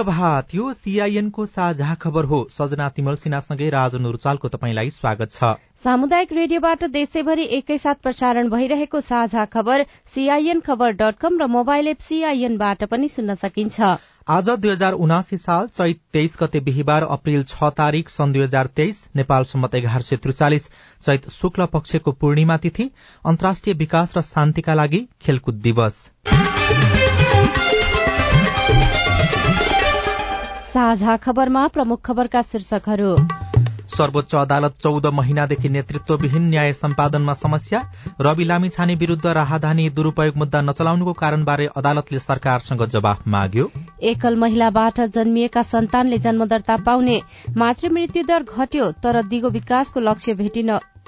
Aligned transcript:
प्रभात 0.00 0.54
यो 0.54 0.72
सीआईएनको 0.72 1.44
साझा 1.46 1.94
खबर 1.94 2.24
हो। 2.24 2.36
सजना 2.50 2.88
तिमल 2.88 3.16
सिन्हासँगै 3.16 3.68
राजन 3.70 4.06
रुचालको 4.06 4.48
तपाईँलाई 4.48 4.90
स्वागत 4.90 5.32
छ। 5.32 5.50
सामुदायिक 5.84 6.32
रेडियोबाट 6.32 6.84
देशैभरि 6.90 7.44
एकैसाथ 7.58 8.00
प्रसारण 8.02 8.48
भइरहेको 8.50 9.00
साझा 9.02 9.44
खबर 9.46 9.84
सीआईएन 10.14 10.60
खबर 10.60 10.92
डट 10.96 11.18
कम 11.20 11.36
र 11.40 11.46
मोबाइल 11.48 11.88
एप 11.88 11.98
सीआईएनबाट 12.00 12.84
पनि 12.84 13.08
सुन्न 13.10 13.34
सकिन्छ। 13.36 13.80
आज 14.28 14.48
दुई 14.50 14.70
हजार 14.70 14.92
उनासी 14.98 15.36
साल 15.36 15.68
चैत 15.68 16.00
तेइस 16.12 16.36
गते 16.40 16.60
बिहिबार 16.62 17.04
अप्रेल 17.10 17.44
छ 17.44 17.70
तारीक 17.76 18.08
सन् 18.08 18.32
दुई 18.32 18.42
हजार 18.42 18.66
तेइस 18.76 19.04
नेपाल 19.16 19.44
सम्मत 19.44 19.74
एघार 19.74 20.02
सय 20.02 20.16
त्रिचालिस। 20.16 20.68
चैत 21.02 21.28
शुक्ल 21.30 21.66
पक्षको 21.72 22.12
पूर्णिमा 22.14 22.56
तिथि 22.56 22.90
अन्तर्राष्ट्रिय 23.24 23.76
विकास 23.76 24.16
र 24.16 24.22
शान्तिका 24.30 24.74
लागि 24.74 25.06
खेलकुद 25.20 25.60
दिवस। 25.60 26.00
साझा 30.70 31.16
खबरमा 31.16 31.66
प्रमुख 31.66 32.00
खबरका 32.06 32.40
शीर्षकहरू। 32.42 33.14
सर्वोच्च 33.90 34.34
अदालत 34.34 34.74
चौध 34.82 35.06
महिनादेखि 35.12 35.68
नेतृत्वविहीन 35.68 36.42
न्याय 36.48 36.72
सम्पादनमा 36.72 37.32
समस्या। 37.34 37.80
रवि 38.20 38.44
लामिछाने 38.44 38.94
विरूद्ध 38.94 39.26
राहदानी 39.38 39.88
दुरूपयोग 39.90 40.36
मुद्दा 40.36 40.60
नचलाउनुको 40.60 41.12
कारणबारे 41.12 41.66
अदालतले 41.76 42.18
सरकारसँग 42.20 42.84
जवाफ 42.88 43.26
माग्यो। 43.28 43.66
एकल 44.02 44.36
महिलाबाट 44.36 45.00
जन्मिएका 45.10 45.62
सन्तानले 45.64 46.18
जन्मदर्ता 46.20 46.76
पाउने। 46.86 47.20
मातृ 47.56 48.22
दर 48.24 48.42
घट्यो 48.44 48.90
तर 49.02 49.22
दिगो 49.24 49.48
विकासको 49.50 50.00
लक्ष्य 50.02 50.34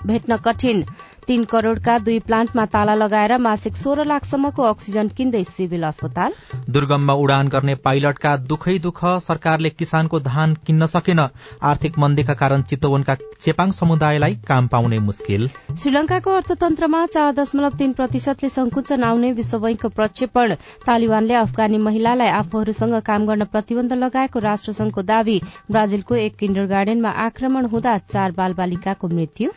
भेट्न 0.06 0.36
कठिन। 0.36 0.84
तीन 1.26 1.44
करोड़का 1.44 1.96
दुई 1.98 2.18
प्लान्टमा 2.20 2.64
ताला 2.66 2.94
लगाएर 2.94 3.36
मासिक 3.38 3.76
सोह्र 3.76 4.04
लाखसम्मको 4.04 4.62
अक्सिजन 4.64 5.08
किन्दै 5.10 5.42
सिभिल 5.46 5.82
अस्पताल। 5.84 6.32
दुर्गममा 6.68 7.14
उडान 7.16 7.48
गर्ने 7.48 7.74
पाइलटका 7.80 8.36
दुखै 8.44 8.78
दुख 8.80 9.00
सरकारले 9.22 9.70
किसानको 9.72 10.20
धान 10.20 10.54
किन्न 10.66 10.86
सकेन। 10.88 11.20
आर्थिक 11.62 11.98
मन्दीका 11.98 12.34
कारण 12.34 12.62
चितवनका 12.62 13.16
चेपाङ 13.40 13.70
समुदायलाई 13.72 14.34
काम 14.48 14.66
पाउने 14.68 14.98
मुस्किल। 15.00 15.48
श्रीलंकाको 15.74 16.30
अर्थतन्त्रमा 16.32 17.04
चार 17.08 17.32
दशमलव 17.34 17.78
तीन 17.78 17.92
प्रतिशतले 17.92 18.48
संकुचन 18.50 19.04
आउने 19.04 19.32
विश्व 19.32 19.58
बैंकको 19.58 19.88
प्रक्षेपण। 19.90 20.54
तालिबानले 20.86 21.34
अफगानी 21.34 21.78
महिलालाई 21.78 22.34
आफूहरूसँग 22.40 22.98
काम 23.02 23.26
गर्न 23.26 23.44
प्रतिबन्ध 23.54 23.92
लगाएको 24.02 24.38
राष्ट्रसंघको 24.40 25.02
दावी। 25.04 25.40
ब्राजिलको 25.70 26.14
एक 26.16 26.36
किन्डर 26.36 26.66
गार्डनमा 26.66 27.14
आक्रमण 27.26 27.66
हुँदा 27.68 27.96
चार 28.10 28.32
बाल 28.32 28.54
बालिकाको 28.54 29.08
मृत्यु। 29.08 29.50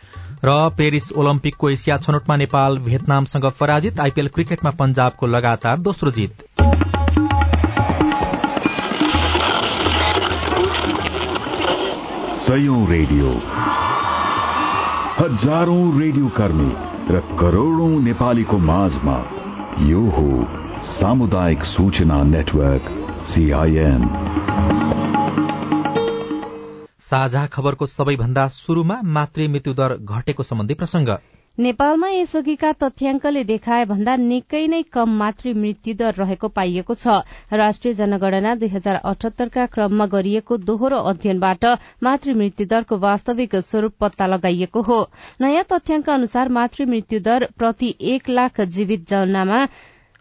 र 0.46 0.70
पेरिस 0.78 1.12
ओलम्पिकको 1.12 1.70
एसिया 1.70 1.98
छनौटमा 1.98 2.36
नेपाल 2.36 2.78
भियतनामसँग 2.80 3.46
पराजित 3.60 4.00
आइपीएल 4.00 4.28
क्रिकेटमा 4.28 4.72
पंजाबको 4.72 5.28
लगातार 5.28 5.78
दोस्रो 5.78 6.12
जित। 6.12 6.44
रेडियो। 12.90 13.30
हजारौं 15.20 16.00
रेडियो 16.00 16.28
कर्मी 16.28 16.72
र 17.16 17.20
करोड़ौं 17.40 17.90
नेपालीको 18.02 18.58
माझमा 18.58 19.18
यो 19.80 20.02
हो 20.02 20.28
सामुदायिक 20.84 21.64
सूचना 21.64 22.24
नेटवर्क 22.24 22.86
सीआईएन 23.26 24.04
साझा 27.06 27.46
खबरको 27.54 27.86
सबैभन्दा 27.94 28.48
शुरूमा 28.52 28.96
मातृ 29.16 29.48
मृत्युदर 29.54 29.98
घटेको 30.12 30.44
सम्बन्धी 30.44 30.74
प्रसंग 30.76 31.10
नेपालमा 31.58 32.08
यसअघिका 32.10 32.72
तथ्याङ्कले 32.84 33.44
देखाए 33.52 33.84
भन्दा 33.92 34.16
निकै 34.24 34.62
नै 34.68 34.82
कम 34.96 35.14
मातृ 35.20 35.54
मृत्युदर 35.60 36.18
रहेको 36.22 36.48
पाइएको 36.58 36.96
छ। 36.96 37.16
राष्ट्रिय 37.62 37.94
जनगणना 38.00 38.56
दुई 38.56 38.70
हजार 38.74 39.00
अठहत्तरका 39.12 39.66
क्रममा 39.76 40.06
गरिएको 40.16 40.58
दोहोरो 40.70 41.00
अध्ययनबाट 41.12 41.66
मातृ 42.04 42.36
मृत्युदरको 42.42 42.98
वास्तविक 43.06 43.56
स्वरूप 43.70 43.96
पत्ता 44.00 44.28
लगाइएको 44.28 44.82
हो। 44.90 45.00
नयाँ 45.42 45.64
तथ्याङ्क 45.72 46.10
अनुसार 46.18 46.50
मातृ 46.58 46.92
मृत्युदर 46.92 47.48
प्रति 47.58 47.96
एक 48.14 48.30
लाख 48.32 48.62
जीवित 48.76 49.08
जनामा 49.10 49.66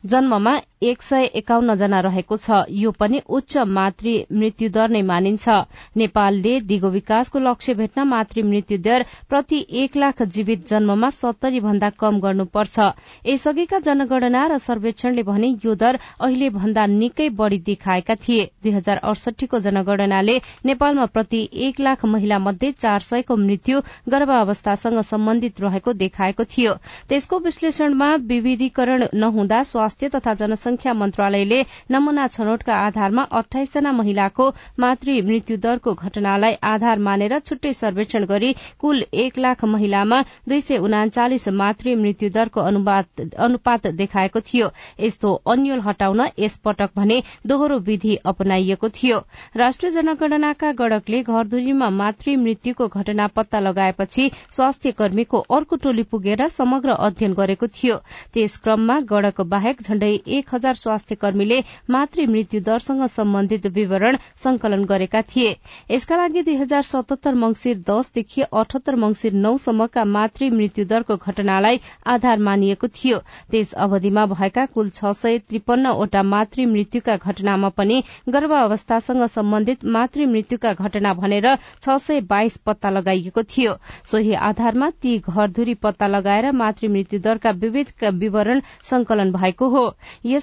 जन्ममा 0.04 0.54
एक 0.84 1.02
सय 1.02 1.24
एकाउन्न 1.34 1.74
जना 1.76 2.00
रहेको 2.04 2.36
छ। 2.36 2.58
यो 2.70 2.90
पनि 3.00 3.20
उच्च 3.30 3.56
मातृ 3.70 4.14
मृत्युदर 4.32 4.90
नै 4.90 5.02
मानिन्छ। 5.04 5.48
नेपालले 5.96 6.52
दिगो 6.62 6.88
विकासको 6.90 7.38
लक्ष्य 7.40 7.74
भेट्न 7.74 8.02
मातृ 8.08 8.42
मृत्युदर 8.44 9.04
प्रति 9.28 9.60
एक 9.82 9.96
लाख 9.96 10.22
जीवित 10.34 10.66
जन्ममा 10.68 11.10
सत्तरी 11.12 11.60
भन्दा 11.60 11.90
कम 12.00 12.18
गर्नुपर्छ। 12.20 12.88
यसअघिका 13.26 13.78
जनगणना 13.80 14.46
र 14.46 14.58
सर्वेक्षणले 14.58 15.22
भने 15.22 15.48
यो 15.64 15.74
दर 15.74 15.98
अहिले 16.20 16.50
भन्दा 16.50 16.86
निकै 16.88 17.28
बढ़ी 17.32 17.58
देखाएका 17.66 18.14
थिए। 18.16 18.44
दुई 18.62 18.72
हजार 18.72 19.00
अडसठीको 19.04 19.58
जनगणनाले 19.60 20.36
नेपालमा 20.64 21.06
प्रति 21.14 21.40
एक 21.68 21.80
लाख 21.80 22.04
महिला 22.06 22.38
मध्ये 22.40 22.72
चार 22.74 23.00
सयको 23.02 23.36
मृत्यु 23.36 23.80
गर्भावस्थासँग 24.10 25.00
सम्बन्धित 25.04 25.60
रहेको 25.60 25.92
देखाएको 25.94 26.44
थियो। 26.46 26.74
त्यसको 27.08 27.38
विश्लेषणमा 27.40 28.14
विविधीकरण 28.26 29.06
नहुँदा 29.14 29.62
स्वास्थ्य 29.64 30.08
तथा 30.08 30.34
जनसंख्या 30.34 30.72
जनसंख्या 30.74 30.92
मन्त्रालयले 30.94 31.60
नमूना 31.90 32.26
छनौटका 32.26 32.74
आधारमा 32.76 33.22
अठाइसजना 33.32 33.92
महिलाको 33.94 34.44
मातृ 34.78 35.20
मृत्युदरको 35.22 35.94
घटनालाई 35.94 36.54
आधार 36.64 36.98
मानेर 36.98 37.38
छुट्टै 37.40 37.72
सर्वेक्षण 37.74 38.24
गरी 38.26 38.52
कुल 38.80 39.04
एक 39.14 39.38
लाख 39.38 39.64
महिलामा 39.64 40.20
दुई 40.48 40.60
सय 40.60 40.78
उनाचालिस 40.78 41.48
मातृ 41.54 41.94
मृत्युदरको 41.96 42.60
अनुपात 42.60 43.86
देखाएको 43.94 44.40
थियो। 44.42 44.70
यस्तो 45.00 45.32
अन्यल 45.46 45.80
हटाउन 45.80 46.20
यसपटक 46.38 46.90
भने 46.96 47.22
दोहोरो 47.46 47.78
विधि 47.80 48.16
अपनाइएको 48.26 48.88
थियो। 48.90 49.18
राष्ट्रिय 49.56 49.92
जनगणनाका 49.92 50.72
गणकले 50.74 51.22
घरधुरीमा 51.22 51.90
मातृ 51.92 52.36
मृत्युको 52.36 52.88
घटना 52.88 53.26
पत्ता 53.36 53.60
लगाएपछि 53.60 54.30
स्वास्थ्य 54.50 54.92
कर्मीको 54.98 55.38
अर्को 55.54 55.76
टोली 55.84 56.02
पुगेर 56.10 56.46
समग्र 56.50 56.98
अध्ययन 57.06 57.32
गरेको 57.34 57.66
थियो। 57.68 57.96
त्यस 58.34 58.56
क्रममा 58.58 58.98
गणक 59.10 59.40
बाहेक 59.54 59.82
झण्डै 59.82 60.12
एक 60.28 60.53
हजार 60.54 60.74
स्वास्थ्य 60.74 61.14
कर्मीले 61.16 61.62
मातृ 61.90 62.26
मृत्यु 62.26 62.60
दरसँग 62.62 63.06
सम्बन्धित 63.08 63.66
विवरण 63.74 64.16
संकलन 64.44 64.84
गरेका 64.84 65.22
थिए। 65.24 65.56
यसका 65.90 66.16
लागि 66.16 66.42
दुई 66.42 66.56
हजार 66.56 66.82
सतहत्तर 66.84 67.34
मंगिर 67.36 67.78
दसदेखि 67.88 68.42
अठहत्तर 68.42 68.96
मंगिर 68.96 69.32
नौसम्मका 69.44 70.04
मातृ 70.06 70.50
मृत्यु 70.52 70.84
दरको 70.86 71.16
घटनालाई 71.16 71.80
आधार 72.06 72.38
मानिएको 72.42 72.88
थियो। 72.94 73.18
त्यस 73.50 73.72
अवधिमा 73.84 74.26
भएका 74.26 74.64
कुल 74.74 74.88
छ 74.90 75.12
सय 75.14 75.38
त्रिपन्नवटा 75.40 76.22
मातृ 76.24 76.66
मृत्युका 76.66 77.16
घटनामा 77.16 77.68
पनि 77.78 78.02
गर्भावस्थासँग 78.28 79.26
सम्बन्धित 79.28 79.84
मातृ 79.94 80.26
मृत्युका 80.26 80.72
घटना 80.74 81.12
भनेर 81.14 81.48
छ 81.56 81.96
सय 81.98 82.20
बाइस 82.28 82.56
पत्ता 82.66 82.90
लगाइएको 82.90 83.42
थियो। 83.44 83.76
सोही 84.04 84.32
आधारमा 84.44 84.90
ती 85.02 85.18
घरधुरी 85.20 85.74
पत्ता 85.82 86.06
लगाएर 86.06 86.50
मातृ 86.54 86.88
मृत्यु 86.88 87.20
दरका 87.20 87.50
विविध 87.62 87.92
विवरण 88.14 88.60
संकलन 88.84 89.32
भएको 89.32 89.68
हो। 89.68 89.84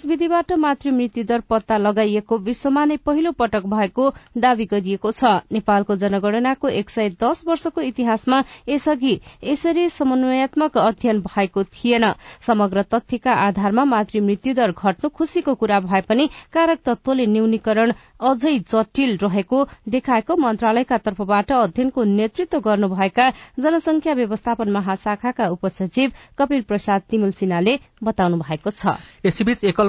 विधिबाट 0.05 0.51
मातृ 0.59 0.91
मृत्युदर 0.91 1.39
पत्ता 1.49 1.77
लगाइएको 1.77 2.37
विश्वमा 2.39 2.83
नै 2.85 2.97
पहिलो 2.97 3.31
पटक 3.31 3.65
भएको 3.65 4.09
दावी 4.37 4.65
गरिएको 4.65 5.11
छ। 5.11 5.31
नेपालको 5.51 5.95
जनगणनाको 5.95 6.67
एक 6.69 6.89
सय 6.89 7.09
दश 7.23 7.41
वर्षको 7.47 7.81
इतिहासमा 7.81 8.41
यसअघि 8.69 9.19
यसरी 9.43 9.87
समन्वयात्मक 9.89 10.77
अध्ययन 10.77 11.19
भएको 11.21 11.63
थिएन। 11.65 12.05
समग्र 12.41 12.83
तथ्यका 12.93 13.33
आधारमा 13.41 13.85
मातृ 13.85 14.21
मृत्युदर 14.21 14.71
घट्नु 14.71 15.09
खुशीको 15.09 15.55
कुरा 15.55 15.79
भए 15.79 16.01
पनि 16.01 16.29
कारक 16.53 16.79
तत्वले 16.85 17.25
न्यूनीकरण 17.25 17.91
अझै 18.21 18.57
जटिल 18.67 19.17
रहेको 19.17 19.63
देखाएको 19.89 20.35
मन्त्रालयका 20.37 20.97
तर्फबाट 20.97 21.51
अध्ययनको 21.51 22.03
नेतृत्व 22.03 22.59
गर्नुभएका 22.59 23.29
जनसंख्या 23.59 24.13
व्यवस्थापन 24.13 24.71
महाशाखाका 24.71 25.47
उपसचिव 25.49 26.11
कपिल 26.37 26.61
प्रसाद 26.61 27.01
तिमल 27.09 27.31
सिन्हाले 27.37 27.77
बताउनु 28.03 28.37
भएको 28.39 28.69
छ 28.71 28.97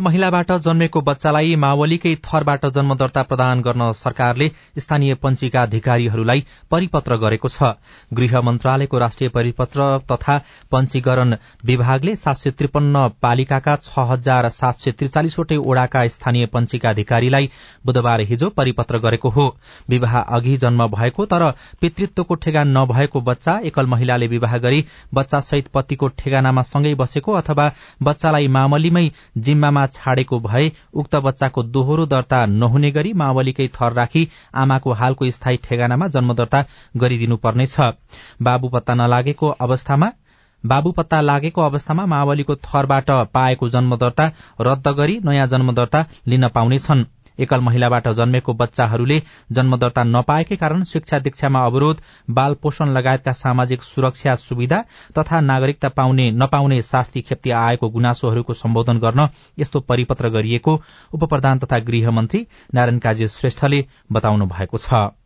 महिलाबाट 0.02 0.50
जन्मेको 0.62 1.00
बच्चालाई 1.02 1.54
मावलीकै 1.56 2.14
थरबाट 2.22 2.64
जन्म 2.68 2.94
दर्ता 2.96 3.22
प्रदान 3.24 3.60
गर्न 3.62 3.90
सरकारले 3.94 4.48
स्थानीय 4.78 5.14
पंचीका 5.16 5.62
अधिकारीहरूलाई 5.62 6.44
परिपत्र 6.70 7.16
गरेको 7.18 7.48
छ। 7.48 7.68
गृह 8.12 8.40
मन्त्रालयको 8.42 8.98
राष्ट्रिय 8.98 9.30
परिपत्र 9.30 9.86
तथा 10.12 10.36
पंचीकरण 10.72 11.36
विभागले 11.64 12.14
सात 12.16 12.36
सय 12.36 12.50
त्रिपन्न 12.52 13.06
पालिकाका 13.22 13.76
छ 13.78 14.06
हजार 14.08 14.48
सात 14.50 14.80
सय 14.80 14.92
त्रिचालिसवटै 14.94 15.56
ओड़ाका 15.66 16.06
स्थानीय 16.08 16.46
पंचीका 16.48 16.90
अधिकारीलाई 16.90 17.50
बुधबार 17.86 18.20
हिजो 18.30 18.48
परिपत्र 18.56 18.98
गरेको 18.98 19.30
हो। 19.30 19.46
विवाह 19.88 20.18
अघि 20.18 20.56
जन्म 20.56 20.86
भएको 20.88 21.26
तर 21.26 21.46
पितृत्वको 21.80 22.40
ठेगान 22.42 22.76
नभएको 22.78 23.20
बच्चा 23.22 23.58
एकल 23.64 23.92
महिलाले 23.94 24.26
विवाह 24.28 24.58
गरी 24.58 24.84
बच्चा 25.14 25.40
सहित 25.42 25.68
पतिको 25.74 26.08
ठेगानामा 26.18 26.62
सँगै 26.64 26.94
बसेको 26.96 27.32
अथवा 27.34 27.70
बच्चालाई 28.02 28.48
मामलीमै 28.50 29.06
जिम्मामा 29.38 29.86
छाडेको 29.92 30.40
भए 30.40 30.70
उक्त 30.94 31.16
बच्चाको 31.26 31.62
दोहोरो 31.74 32.06
दर्ता 32.06 32.44
नहुने 32.54 32.90
गरी 32.90 33.12
मावलीकै 33.18 33.68
थर 33.76 33.92
राखी 33.92 34.26
आमाको 34.56 34.98
हालको 35.02 35.30
स्थायी 35.30 35.62
ठेगानामा 35.64 36.08
जन्म 36.08 36.34
दर्ता 36.34 36.64
गरिदिनु 36.96 37.36
पर्नेछ 37.44 37.76
बाबु 38.42 38.68
पत्ता 38.68 38.94
नलागेको 38.94 39.54
अवस्थामा 39.60 40.12
बाबु 40.64 40.90
पत्ता 40.92 41.20
लागेको 41.20 41.60
अवस्थामा 41.62 42.04
मावलीको 42.06 42.54
थरबाट 42.64 43.10
पाएको 43.34 43.68
जन्म 43.68 43.96
दर्ता 43.96 44.30
रद्द 44.60 44.88
गरी 44.96 45.18
नयाँ 45.24 45.46
जन्म 45.48 45.72
दर्ता 45.74 46.04
लिन 46.28 46.48
पाउनेछन्। 46.48 47.04
एकल 47.38 47.60
महिलाबाट 47.60 48.08
जन्मेको 48.08 48.54
बच्चाहरूले 48.54 49.20
जन्मदर्ता 49.52 50.04
नपाएकै 50.04 50.56
कारण 50.56 50.82
शिक्षा 50.84 51.18
दीक्षामा 51.18 51.64
अवरोध 51.64 52.02
बाल 52.30 52.54
पोषण 52.62 52.88
लगायतका 52.88 53.32
सामाजिक 53.32 53.82
सुरक्षा 53.82 54.34
सुविधा 54.34 54.84
तथा 55.18 55.40
नागरिकता 55.40 55.88
पाउने 55.88 56.30
नपाउने 56.30 56.82
शास्ति 56.82 57.22
खेप्ती 57.22 57.50
आएको 57.50 57.88
गुनासोहरूको 57.88 58.54
सम्बोधन 58.54 58.98
गर्न 58.98 59.28
यस्तो 59.58 59.80
परिपत्र 59.80 60.28
गरिएको 60.28 60.80
उप 61.12 61.24
प्रधान 61.24 61.58
तथा 61.58 61.78
गृहमन्त्री 61.78 62.46
नारायण 62.74 62.98
काजी 62.98 63.28
श्रेष्ठले 63.28 63.84
बताउनु 64.12 64.46
भएको 64.46 64.78
छ। 64.78 65.21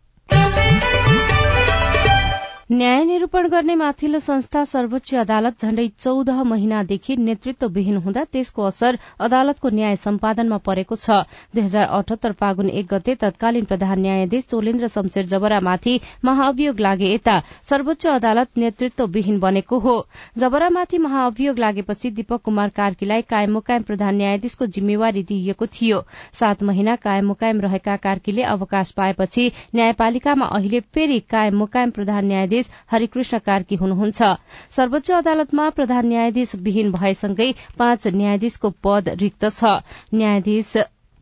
न्याय 2.70 3.04
निरूपण 3.04 3.46
गर्ने 3.48 3.74
माथिल्लो 3.74 4.18
संस्था 4.18 4.62
सर्वोच्च 4.64 5.14
अदालत 5.14 5.62
झण्डै 5.62 5.86
चौध 5.98 6.30
महिनादेखि 6.46 7.16
नेतृत्वविहीन 7.16 7.96
हुँदा 7.96 8.22
त्यसको 8.32 8.62
असर 8.66 8.96
अदालतको 9.22 9.68
न्याय 9.70 9.94
सम्पादनमा 9.96 10.56
परेको 10.66 10.96
छ। 10.96 11.10
दुई 11.54 11.62
हजार 11.62 11.86
अठहत्तर 11.88 12.32
फागुन 12.40 12.70
एक 12.70 12.86
गते 12.92 13.14
तत्कालीन 13.20 13.64
प्रधान 13.64 14.00
न्यायाधीश 14.00 14.46
चोलेन्द्र 14.50 14.88
शमशेर 14.94 15.26
जबरामाथि 15.26 15.94
महाअभियोग 16.24 16.80
लागे 16.80 17.12
यता 17.12 17.38
सर्वोच्च 17.70 18.06
अदालत 18.06 18.58
नेतृत्वविहीन 18.58 19.38
बनेको 19.40 19.78
हो। 19.78 19.94
जबरामाथि 20.38 20.98
महाअभियोग 20.98 21.58
लागेपछि 21.58 22.10
दीपक 22.18 22.42
कुमार 22.42 22.74
कार्कीलाई 22.76 23.22
कायम 23.30 23.52
मुकायम 23.52 23.82
प्रधान 23.84 24.16
न्यायाधीशको 24.16 24.66
जिम्मेवारी 24.74 25.22
दिइएको 25.22 25.66
थियो। 25.78 26.02
सात 26.40 26.62
महिना 26.64 26.96
कायम 27.06 27.26
मुकायम 27.26 27.60
रहेका 27.60 27.96
कार्कीले 28.08 28.42
अवकाश 28.56 28.90
पाएपछि 28.98 29.50
न्यायपालिकामा 29.74 30.46
अहिले 30.58 30.80
फेरि 30.90 31.20
कायम 31.30 31.58
मुकायम 31.58 31.90
प्रधान 31.92 32.26
न्यायाधीश 32.26 32.54
न्यायाधीश 32.56 32.70
हरिकृष्ण 32.90 33.38
कार्की 33.38 33.76
हुनुहुन्छ। 33.76 34.22
सर्वोच्च 34.72 35.10
अदालतमा 35.12 35.68
प्रधान 35.70 36.06
न्यायाधीश 36.08 36.54
विहीन 36.64 36.92
भएसँगै 36.92 37.52
पाँच 37.78 38.06
न्यायाधीशको 38.08 38.70
पद 38.80 39.08
रिक्त 39.20 39.44
छ। 39.50 39.80
न्यायाधीश 40.14 40.76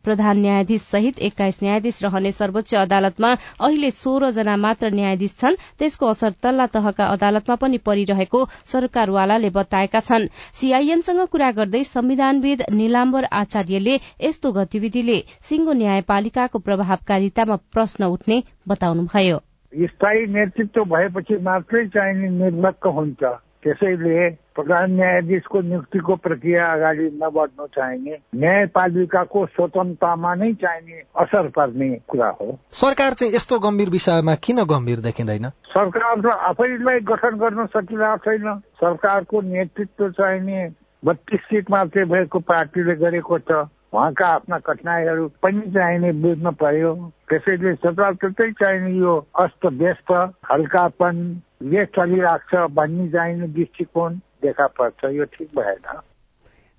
प्रधान 0.05 0.39
न्यायाधीश 0.39 0.81
सहित 0.83 1.19
एक्काइस 1.19 1.57
न्यायाधीश 1.61 2.03
रहने 2.03 2.31
सर्वोच्च 2.31 2.73
अदालतमा 2.77 3.31
अहिले 3.59 3.89
सोह्र 3.91 4.29
जना 4.31 4.55
मात्र 4.57 4.89
न्यायाधीश 4.93 5.33
छन्। 5.35 5.57
त्यसको 5.79 6.07
असर 6.07 6.31
तल्ला 6.37 6.65
तहका 6.69 7.05
अदालतमा 7.09 7.55
पनि 7.57 7.77
परिरहेको 7.81 8.45
सरकारवालाले 8.65 9.49
बताएका 9.49 9.99
छन्। 9.99 10.29
सीआईएनसँग 10.53 11.25
कुरा 11.25 11.49
गर्दै 11.57 11.83
संविधानविद 11.85 12.63
निलाम्बर 12.71 13.23
आचार्यले 13.33 13.97
यस्तो 14.21 14.51
गतिविधिले 14.51 15.17
सिंगो 15.49 15.73
न्यायपालिकाको 15.73 16.59
प्रभावकारितामा 16.59 17.55
प्रश्न 17.73 18.13
उठ्ने 18.13 18.41
बताउनुभयो। 18.67 19.41
स्थायी 19.83 20.25
नेतृत्व 20.27 20.83
भएपछि 20.83 21.37
मात्रै 21.43 21.85
चाहिने 21.87 22.29
निर्धक्क 22.29 22.87
हुन्छ। 22.87 23.23
त्यसैले 23.65 24.29
प्रधान 24.29 24.91
न्यायाधीशको 24.91 25.61
नियुक्तिको 25.61 26.15
प्रक्रिया 26.15 26.63
अगाडि 26.63 27.05
नबढ्नु 27.23 27.65
चाहिने 27.67 28.17
न्यायपालिकाको 28.35 29.45
स्वतन्त्रतामा 29.45 30.33
नै 30.35 30.53
चाहिने 30.53 31.01
असर 31.17 31.47
पर्ने 31.49 31.89
कुरा 32.07 32.29
हो। 32.29 32.59
सरकार 32.71 33.13
चाहिँ 33.13 33.33
यस्तो 33.33 33.59
गम्भीर 33.59 33.89
विषयमा 33.89 34.35
किन 34.35 34.63
गम्भीर 34.63 34.99
देखिँदैन? 34.99 35.49
सरकार 35.49 36.21
त 36.21 36.25
आफैलाई 36.25 36.99
गठन 36.99 37.37
गर्न 37.37 37.65
सकिरहेको 37.65 38.17
छैन। 38.17 38.59
सरकारको 38.79 39.41
नेतृत्व 39.41 40.09
चाहिने 40.09 40.69
बत्तीस 41.05 41.39
सिट 41.39 41.71
मात्रै 41.71 42.05
भएको 42.05 42.39
पार्टीले 42.39 42.95
गरेको 42.95 43.39
छ। 43.39 43.65
उहाँका 43.95 44.27
आफ्ना 44.27 44.57
कठिनाईहरू 44.59 45.27
पनि 45.43 45.71
चाहिने 45.71 46.11
बुझ्न 46.23 46.51
पर्यो। 46.61 46.93
त्यसैले 47.29 47.73
जताततै 47.83 48.51
चाहिने 48.61 48.91
यो 48.97 49.13
अस्त 49.39 49.65
व्यस्त 49.81 50.11
हल्कापन 50.51 51.15
ले 51.63 51.85
चलिरहेको 51.95 52.49
छ 52.51 52.71
भन्ने 52.75 53.07
चाहिने 53.11 53.47
दृष्टिकोण 53.55 54.19
देखा 54.43 54.67
पर्छ। 54.79 55.13
यो 55.15 55.25
ठिक 55.35 55.49
भएन। 55.55 55.87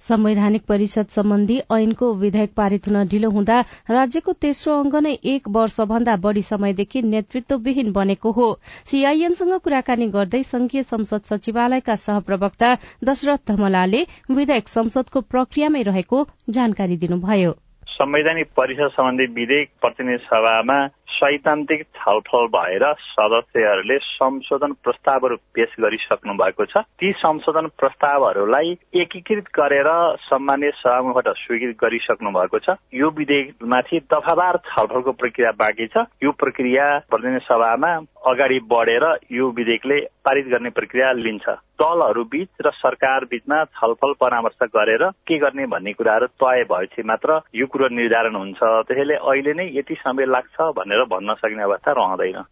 संवैधानिक 0.00 0.62
परिषद 0.69 1.06
सम्बन्धी 1.06 1.58
ऐनको 1.72 2.12
विधेयक 2.14 2.52
पारित 2.56 2.88
हुन 2.88 3.04
ढिलो 3.08 3.31
हुँदा 3.31 3.60
राज्यको 3.90 4.32
तेस्रो 4.32 4.75
अंग 4.81 4.94
नै 5.02 5.12
एक 5.25 5.48
वर्षभन्दा 5.48 6.16
बढ़ी 6.16 6.43
समयदेखि 6.43 7.02
नेतृत्वविहीन 7.02 7.93
बनेको 7.93 8.31
हो। 8.31 8.48
सीआईएनसँग 8.87 9.58
कुराकानी 9.58 10.06
गर्दै 10.08 10.43
संघीय 10.43 10.82
संसद 10.82 11.22
सचिवालयका 11.25 11.94
सहप्रवक्ता 11.96 12.75
दशरथ 13.04 13.52
धमलाले 13.52 14.06
विधेयक 14.31 14.69
संसदको 14.69 15.20
प्रक्रियामै 15.20 15.82
रहेको 15.82 16.26
जानकारी 16.50 16.96
दिनुभयो। 16.96 17.52
संवैधानिक 17.88 18.46
परिषद 18.56 18.90
सम्बन्धी 18.93 19.26
विधेयक 19.32 19.69
प्रतिनिधि 19.81 20.25
सभामा 20.25 20.78
सैद्धान्तिक 21.08 21.82
छलफल 21.97 22.47
भएर 22.55 22.85
सदस्यहरूले 23.00 23.99
संशोधन 23.99 24.73
प्रस्तावहरू 24.85 25.37
पेश 25.55 25.75
गरिसक्नु 25.81 26.35
भएको 26.35 26.64
छ। 26.64 26.82
ती 26.99 27.12
संशोधन 27.19 27.67
प्रस्तावहरूलाई 27.79 28.76
एकीकृत 29.03 29.49
गरेर 29.55 29.88
सम्मान्य 30.23 30.70
सभामुखबाट 30.76 31.29
स्वीकृत 31.37 31.76
गरिसक्नु 31.81 32.31
भएको 32.31 32.58
छ। 32.58 32.76
यो 32.94 33.11
विधेयकमाथि 33.11 33.99
दफावार 34.12 34.56
छलफलको 34.67 35.12
प्रक्रिया 35.12 35.50
बाँकी 35.58 35.87
छ। 35.87 36.06
यो 36.23 36.32
प्रक्रिया 36.32 36.87
प्रतिनिधि 37.11 37.44
सभामा 37.47 37.94
अगाडि 38.26 38.58
बढेर 38.67 39.05
यो 39.32 39.50
विधेयकले 39.50 40.00
पारित 40.26 40.47
गर्ने 40.49 40.70
प्रक्रिया 40.70 41.12
लिन्छ। 41.14 41.49
दलहरू 41.81 42.23
बीच 42.25 42.49
र 42.67 42.70
सरकार 42.75 43.25
बीचमा 43.31 43.64
छलफल 43.76 44.12
परामर्श 44.20 44.67
गरेर 44.75 45.03
के 45.29 45.38
गर्ने 45.38 45.67
भन्ने 45.67 45.93
कुराहरू 45.93 46.26
तय 46.43 46.64
भएपछि 46.64 47.03
मात्र 47.03 47.41
यो 47.55 47.67
कुरो 47.67 47.88
निर्धारण 47.94 48.35
हुन्छ। 48.35 48.58
त्यसैले 48.88 49.14
अहिले 49.14 49.53
नै 49.53 49.69
यति 49.73 49.94
समय 50.00 50.26
लाग्छ 50.26 50.56
भनेर 50.76 50.95
भन्न 51.04 51.34
सक्ने 51.34 51.62
अवस्था 51.62 51.93
रहँदैन। 51.93 52.43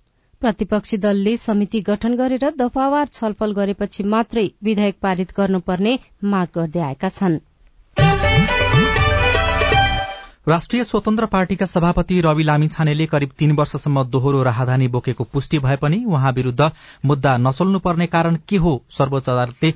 प्रतिपक्षी 0.40 0.96
दलले 0.96 1.36
समिति 1.36 1.80
गठन 1.80 2.16
गरेर 2.16 2.50
दफावार 2.50 3.06
छलफल 3.06 3.52
गरेपछि 3.52 4.02
मात्रै 4.02 4.50
विधेयक 4.64 4.96
पारित 5.02 5.32
गर्नुपर्ने 5.36 5.98
माग 6.24 6.48
गर्दै 6.54 6.80
आएका 6.80 7.08
छनृ। 7.08 7.38
राष्ट्रिय 10.46 10.82
स्वतन्त्र 10.84 11.26
पार्टीका 11.26 11.66
सभापति 11.66 12.20
रवि 12.20 12.42
लामिछानेले 12.44 13.04
करिब 13.06 13.30
तीन 13.38 13.52
वर्षसम्म 13.56 14.02
दोहोरो 14.04 14.42
राहदानी 14.42 14.88
बोकेको 14.88 15.24
पुष्टि 15.24 15.58
भए 15.58 15.76
पनि 15.76 16.02
उहाँ 16.04 16.32
विरूद्ध 16.32 16.70
मुद्दा 17.04 17.36
नचल्नुपर्ने 17.36 18.06
कारण 18.06 18.36
के 18.48 18.56
हो 18.56 18.72
सर्वोच्च 18.98 19.28
अदालतले 19.28 19.72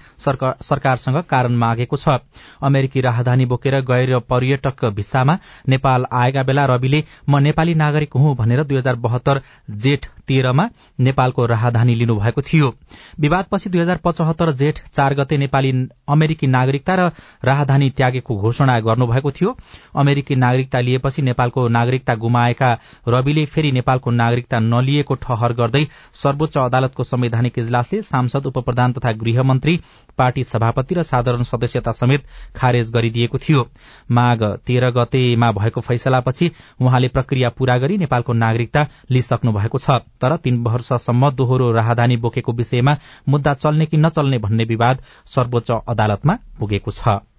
सरकारसँग 0.63 1.23
कारण 1.31 1.57
मागेको 1.57 1.97
छ। 1.97 2.19
अमेरिकी 2.63 3.01
राहदानी 3.01 3.47
बोकेर 3.47 3.81
गैर 3.83 4.19
पर्यटक 4.29 4.85
भिसामा 4.97 5.39
नेपाल 5.69 6.05
आएका 6.13 6.43
बेला 6.43 6.65
रविले 6.67 7.03
म 7.29 7.39
नेपाली 7.39 7.75
नागरिक 7.77 8.17
हुँ 8.17 8.35
भनेर 8.37 8.65
दुई 8.65 8.79
हजार 8.79 8.97
बहत्तर 8.99 9.41
जेठ 9.71 10.07
तेह्रमा 10.29 10.69
नेपालको 11.01 11.47
राहदानी 11.47 11.95
लिनुभएको 11.95 12.43
थियो। 12.43 12.73
विवादपछि 13.21 13.71
दुई 13.71 13.81
हजार 13.81 14.01
पचहत्तर 14.05 14.53
जेठ 14.53 14.81
चार 14.91 15.15
गते 15.15 15.37
नेपाली 15.39 15.73
अमेरिकी 16.09 16.47
नागरिकता 16.47 16.95
र 16.97 17.11
राहदानी 17.45 17.91
त्यागेको 17.97 18.37
घोषणा 18.37 18.79
गर्नुभएको 18.81 19.31
थियो। 19.33 19.57
अमेरिकी 19.97 20.35
नागरिकता 20.59 20.81
लिएपछि 20.81 21.23
नेपालको 21.23 21.67
नागरिकता 21.69 22.15
गुमाएका 22.17 22.73
रविले 23.09 23.45
फेरि 23.47 23.71
नेपालको 23.73 24.11
नागरिकता 24.11 24.59
नलिएको 24.61 25.15
ठहर 25.17 25.53
गर्दै 25.55 25.87
सर्वोच्च 26.15 26.57
अदालतको 26.59 27.05
संवैधानिक 27.05 27.59
इजलासले 27.59 28.03
सांसद 28.03 28.47
उप 28.47 28.59
प्रधान 28.59 28.93
तथा 28.93 29.13
गृहमन्त्री 29.15 29.77
पार्टी 30.19 30.45
सभापति 30.45 30.95
र 30.95 31.03
साधारण 31.05 31.43
सदस्यता 31.45 31.93
समेत 31.93 32.25
खारेज 32.57 32.91
गरिदिएको 32.91 33.39
थियो। 33.39 33.67
माघ 34.11 34.43
तेह्र 34.67 34.91
गतेमा 34.91 35.53
भएको 35.53 35.81
फैसलापछि 35.81 36.51
उहाँले 36.81 37.09
प्रक्रिया 37.09 37.49
पूरा 37.51 37.79
गरी 37.79 37.99
नेपालको 37.99 38.33
नागरिकता 38.35 38.87
लिइसक्नु 39.11 39.53
भएको 39.53 39.79
छ। 39.79 40.03
तर 40.19 40.37
तीन 40.37 40.63
वर्षसम्म 40.65 41.31
दोहोरो 41.31 41.71
राहदानी 41.73 42.17
बोकेको 42.19 42.53
विषयमा 42.53 42.97
मुद्दा 43.29 43.55
चल्ने 43.55 43.87
कि 43.87 43.97
नचल्ने 43.97 44.39
भन्ने 44.39 44.65
विवाद 44.65 45.03
सर्वोच्च 45.27 45.71
अदालतमा 45.71 46.39
पुगेको 46.61 46.91
छ। 46.91 47.38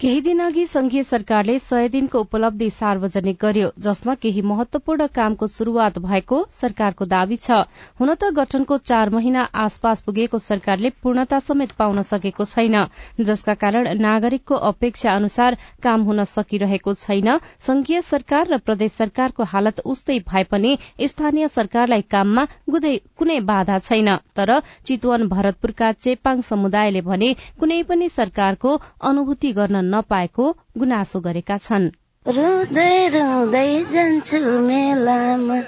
केही 0.00 0.20
दिन 0.20 0.40
अघि 0.42 0.64
संघीय 0.66 1.02
सरकारले 1.02 1.58
सय 1.58 1.88
दिनको 1.88 2.20
उपलब्धि 2.20 2.68
सार्वजनिक 2.70 3.36
गर्यो 3.42 3.68
जसमा 3.82 4.14
केही 4.22 4.40
महत्वपूर्ण 4.48 5.06
कामको 5.16 5.46
शुरूआत 5.46 5.98
भएको 5.98 6.40
सरकारको 6.52 7.04
दावी 7.12 7.36
छ। 7.36 7.64
हुन 8.00 8.12
त 8.14 8.28
गठनको 8.36 8.76
चार 8.80 9.10
महिना 9.10 9.44
आसपास 9.56 10.02
पुगेको 10.06 10.38
सरकारले 10.38 10.90
पूर्णता 11.02 11.38
समेत 11.38 11.72
पाउन 11.78 12.02
सकेको 12.02 12.44
छैन 12.44 12.76
जसका 13.20 13.54
कारण 13.54 13.88
नागरिकको 14.00 14.54
अपेक्षा 14.70 15.14
अनुसार 15.14 15.56
काम 15.82 16.02
हुन 16.02 16.24
सकिरहेको 16.26 16.94
छैन। 16.96 17.38
संघीय 17.60 18.00
सरकार 18.02 18.52
र 18.52 18.58
प्रदेश 18.66 18.92
सरकारको 18.94 19.48
हालत 19.54 19.80
उस्तै 19.86 20.18
भए 20.28 20.44
पनि 20.52 20.76
स्थानीय 21.06 21.48
सरकारलाई 21.48 22.02
काममा 22.10 22.46
कुनै 22.68 23.40
बाधा 23.48 23.78
छैन। 23.88 24.14
तर 24.36 24.58
चितवन 24.84 25.26
भरतपुरका 25.32 25.92
चेपाङ 25.94 26.42
समुदायले 26.44 27.00
भने 27.10 27.34
कुनै 27.58 27.82
पनि 27.88 28.08
सरकारको 28.10 28.76
अनुभूति 29.06 29.52
गर्न 29.54 29.84
नपाएको 29.92 30.44
गुनासो 30.78 31.20
गरेका 31.20 31.56
छन्। 31.58 31.86
रुँदै 32.26 32.96
रुँदै 33.08 33.70
जान्छु 33.92 34.40
मेलामा 34.66 35.58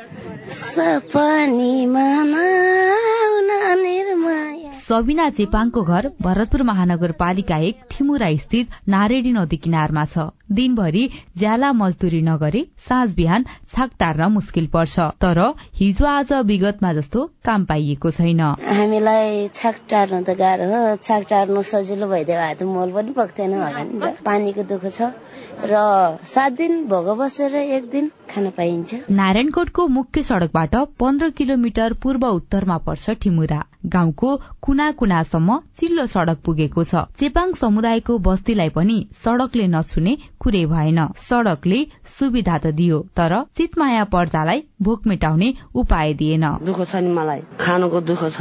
सपनीमा 0.62 2.06
सबिना 4.78 5.28
चेपाङको 5.36 5.82
घर 5.84 6.10
भरतपुर 6.22 6.62
महानगरपालिका 6.70 7.56
एक 7.68 7.80
ठिमुरा 7.90 8.28
स्थित 8.38 8.76
नारेडी 8.88 9.32
नदी 9.32 9.56
किनारमा 9.64 10.04
छ। 10.04 10.26
दिनभरि 10.58 11.02
ज्याला 11.38 11.72
मजदुरी 11.78 12.20
नगरे 12.22 12.62
साँझ 12.88 13.08
बिहान 13.14 13.44
छाक 13.72 13.90
टार्न 14.00 14.28
मुस्किल 14.32 14.66
पर्छ 14.74 14.98
तर 15.20 15.40
हिजो 15.80 16.06
आज 16.06 16.32
विगतमा 16.50 16.92
जस्तो 16.98 17.24
काम 17.44 17.64
पाइएको 17.64 18.10
छैन। 18.10 18.40
हामीलाई 18.78 19.48
छाक 19.54 19.76
टार्नु 19.90 20.22
त 20.22 20.36
गाह्रो 20.40 20.70
हो। 20.72 20.96
छाक 21.04 21.26
टार्नु 21.30 21.62
सजिलो 21.72 22.08
भइदियो 22.08 22.38
भए 22.38 22.54
त 22.54 22.62
मोल 22.72 22.92
पनि 22.96 23.12
पक्थेन 23.18 23.54
होला 23.60 24.10
पानीको 24.24 24.62
दुःख 24.72 24.84
छ। 24.88 25.12
र 25.60 26.18
सात 26.24 26.52
दिन 26.52 26.84
भोग 26.88 27.06
बसेर 27.18 27.54
एक 27.56 27.88
दिन 27.90 28.10
खान 28.30 28.48
पाइन्छ। 28.50 28.94
नारायणकोटको 29.10 29.86
मुख्य 29.88 30.22
सड़कबाट 30.22 30.74
पन्ध्र 31.00 31.30
किलोमिटर 31.30 31.92
पूर्व 32.02 32.26
उत्तरमा 32.26 32.76
पर्छ 32.86 33.10
ठिमुरा। 33.22 33.62
गाउँको 33.86 34.30
कुना 34.62 34.90
कुनासम्म 34.92 35.58
चिल्लो 35.76 36.06
सड़क 36.06 36.38
पुगेको 36.44 36.84
छ। 36.84 37.04
चेपाङ 37.18 37.52
समुदायको 37.54 38.18
बस्तीलाई 38.18 38.68
पनि 38.70 38.98
सड़कले 39.24 39.66
नछुने 39.66 40.16
कुरै 40.40 40.64
भएन। 40.66 41.00
सड़कले 41.18 41.80
सुविधा 42.08 42.58
त 42.58 42.74
दियो 42.78 43.00
तर 43.16 43.42
चितमाया 43.56 44.04
पर्जालाई 44.14 44.62
भोक 44.82 45.06
मेटाउने 45.06 45.54
उपाय 45.74 46.14
दिएन। 46.14 46.46
दुःख 46.62 46.82
छ 46.82 47.02
नि 47.02 47.12
मलाई। 47.12 47.42
खानुको 47.68 48.00
दुःख 48.00 48.22
छ 48.32 48.40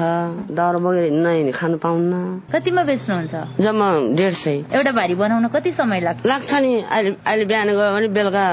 दाउरा 0.56 0.80
बगेर 0.80 1.04
हिँड्न 1.04 1.28
हिँड्ने 1.28 1.52
खानु 1.52 1.78
पाउन्न। 1.84 2.48
कतिमा 2.48 2.84
बेच्नुहुन्छ? 2.88 3.36
जम्मा 3.60 3.88
डेढ 4.16 4.34
सय। 4.34 4.56
एउटा 4.72 4.92
भारी 4.96 5.16
बनाउन 5.20 5.48
कति 5.52 5.72
समय 5.76 6.00
लाग्छ? 6.00 6.26
लाग्छ 6.26 6.54
नि 6.64 6.72
अहिले 6.80 7.12
अहिले 7.28 7.46
बिहान 7.46 7.68
गयो 7.68 7.92
भने 7.92 8.08
बेलुका 8.08 8.46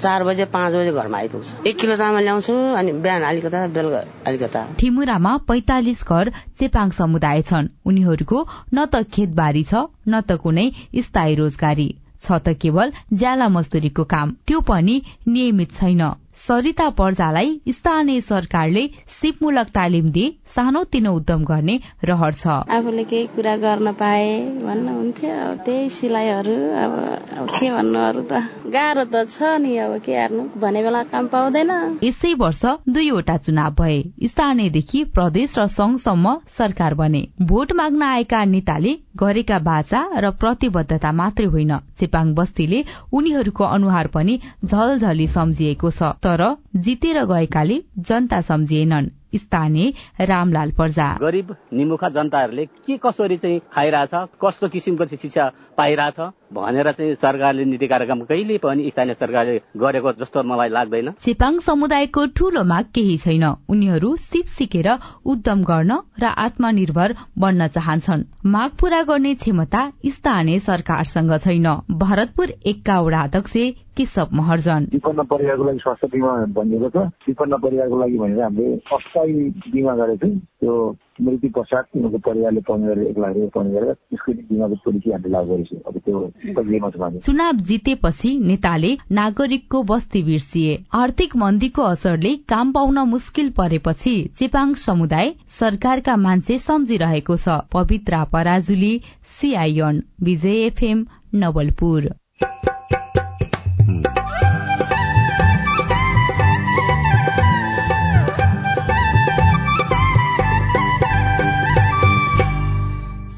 चार 0.00 0.24
बजे 0.24 0.44
पाँच 0.56 0.72
बजे 0.74 0.92
घरमा 0.92 1.18
आइपुग्छ। 1.18 1.66
एक 1.68 1.76
किलो 1.80 1.96
चामल 2.00 2.22
ल्याउँछु 2.24 2.52
अनि 2.80 2.92
बिहान 3.04 3.22
अलिकता 3.22 3.66
बेलुका 3.76 4.00
अलिकता। 4.26 4.60
ठिमुरामा 4.80 5.36
पैतालिस 5.48 6.00
घर 6.08 6.32
चेपाङ 6.58 6.90
समुदाय 6.96 7.42
छन्। 7.52 7.68
उनीहरूको 7.84 8.38
न 8.74 8.86
त 8.88 9.04
खेतबारी 9.12 9.64
छ 9.64 9.84
न 10.08 10.20
त 10.24 10.40
कुनै 10.40 10.66
स्थायी 10.96 11.34
रोजगारी। 11.34 11.88
छ 12.24 12.38
त 12.40 12.56
केवल 12.62 12.92
ज्याला 13.12 13.48
मजदुरीको 13.52 14.04
काम। 14.08 14.36
त्यो 14.46 14.60
पनि 14.64 14.96
नियमित 15.28 15.72
छैन। 15.74 16.02
सरिता 16.42 16.88
पर्जालाई 16.98 17.50
स्थानीय 17.70 18.20
सरकारले 18.20 18.82
सिपमूलक 19.16 19.68
तालिम 19.74 20.10
दिए 20.10 20.30
सानो 20.54 20.82
तिनो 20.84 21.12
उद्यम 21.14 21.44
गर्ने 21.44 21.78
रहर 22.04 22.32
छ। 22.34 22.46
आफूले 22.76 23.04
केही 23.04 23.26
कुरा 23.34 23.56
गर्न 23.56 23.92
पाए 23.94 24.26
भन्नुहुन्थ्यो। 24.62 25.30
अब 25.42 25.58
त्यही 25.64 25.88
सिलाइहरू 25.88 26.56
अब 26.82 27.46
के 27.46 27.70
भन्नु 27.70 27.98
अरू 27.98 28.22
त? 28.22 28.42
गाह्रो 28.74 29.04
त 29.04 29.22
छ 29.30 29.54
नि 29.62 29.76
अब 29.78 29.94
के 30.02 30.16
हार्नु? 30.18 30.42
भने 30.58 30.82
बेला 30.82 31.02
काम 31.14 31.26
पाउँदैन। 31.30 31.70
यसै 32.02 32.32
वर्ष 32.34 32.62
दुईवटा 32.90 33.36
चुनाव 33.38 33.70
भए। 33.78 34.02
स्थानीयदेखि 34.26 35.04
प्रदेश 35.14 35.58
र 35.58 35.66
संघसम्म 35.78 36.34
सरकार 36.58 36.94
बने। 36.94 37.22
भोट 37.38 37.72
माग्न 37.72 38.02
आएका 38.02 38.44
नेताले 38.50 38.96
गरेका 39.14 39.58
बाचा 39.62 40.02
र 40.18 40.30
प्रतिबद्धता 40.42 41.12
मात्रै 41.12 41.46
होइन। 41.54 41.72
चेपाङ 42.02 42.34
बस्तीले 42.34 42.82
उनीहरूको 43.14 43.64
अनुहार 43.78 44.06
पनि 44.10 44.38
झलझली 44.66 45.26
सम्झिएको 45.38 45.90
छ। 45.92 46.12
तर 46.32 46.44
जितेर 46.80 47.24
गएकाले 47.24 47.80
जनता 48.08 48.40
सम्झिएनन् 48.40 49.08
स्थानीय 49.34 50.26
रामलाल 50.26 50.70
पर्जा। 50.78 51.06
गरीब 51.20 51.54
निमुखा 51.72 52.08
जनताहरूले 52.08 52.64
के 52.66 52.96
कसरी 52.96 53.36
चाहिँ 53.36 53.60
खाइरहेछ 53.72 54.14
कस्तो 54.42 54.68
किसिमको 54.68 55.04
शिक्षा 55.06 55.50
पाइरहेछ 55.78 56.20
भनेर 56.52 56.90
चाहिँ 56.92 57.14
सरकारले 57.14 57.64
नीति 57.64 57.86
कार्यक्रम 57.88 58.20
कहिले 58.22 58.58
पनि 58.58 58.90
स्थानीय 58.90 59.14
सरकारले 59.14 59.60
गरेको 59.76 60.12
जस्तो 60.12 60.42
मलाई 60.42 60.68
लाग्दैन। 60.68 61.10
चेपाङ 61.20 61.58
समुदायको 61.58 62.26
ठूलो 62.36 62.64
माग 62.64 62.84
केही 62.94 63.16
छैन। 63.16 63.44
उनीहरू 63.68 64.14
सिप 64.16 64.46
सिकेर 64.46 64.88
उद्यम 65.26 65.62
गर्न 65.64 65.92
र 66.20 66.24
आत्मनिर्भर 66.24 67.14
बन्न 67.38 67.66
चाहन्छन्। 67.68 68.24
माग 68.46 68.70
पूरा 68.80 69.02
गर्ने 69.02 69.34
क्षमता 69.34 69.92
स्थानीय 70.06 70.58
सरकारसँग 70.58 71.36
छैन। 71.38 71.68
भरतपुर 71.90 72.48
एकका 72.66 73.00
वडा 73.00 73.20
अध्यक्ष 73.20 73.56
केशव 73.96 74.28
महर्जन। 74.32 74.86
विपन्न 74.92 75.22
परिवारको 75.22 75.64
लागि 75.64 75.78
स्वास्थ्य 75.78 76.08
बिमा 76.12 76.32
भनिएको 76.52 76.88
छ। 76.88 76.96
विपन्न 77.28 77.56
परिवारको 77.56 78.00
लागि 78.00 78.18
भनेर 78.18 78.42
हामीले 78.42 78.76
अस्थायी 79.22 79.72
बिमा 79.72 79.94
गरेको 79.94 80.26
थियौँ 80.26 80.38
त्यो 80.60 80.74
मृत्यु 81.22 81.50
पश्चात 81.56 81.84
उनीहरूको 81.96 82.18
परिवारले 82.26 82.60
पाउने 82.66 82.86
गरेर 82.86 83.06
एक 83.08 83.18
लाख 83.18 83.32
रुपियाँ 83.32 83.50
पाउने 83.54 83.70
गरेर 83.72 83.94
त्यसको 83.94 84.32
बिमाको 84.50 84.76
पोलिसी 84.84 85.10
हामीले 85.12 85.32
लागू 85.32 85.48
गरेको 85.52 85.76
अब 85.88 85.94
त्यो 86.04 87.20
चुनाव 87.26 87.56
जितेपछि 87.70 88.30
नेताले 88.40 88.90
नागरिकको 89.12 89.82
बस्ती 89.82 90.22
बिर्सिए। 90.22 90.72
आर्थिक 90.94 91.36
मन्दीको 91.36 91.82
असरले 91.84 92.32
काम 92.48 92.72
पाउन 92.72 92.98
मुस्किल 93.12 93.50
परेपछि 93.58 94.14
चेपाङ 94.38 94.74
समुदाय 94.86 95.34
सरकारका 95.60 96.16
मान्छे 96.16 96.58
सम्झिरहेको 96.58 97.36
छ। 97.36 97.60
Pabitra 97.72 98.24
Parajuli 98.32 98.94
CIN 99.38 100.02
Bijay 100.22 100.66
FM 100.66 101.06
Nawalpur. 101.34 102.10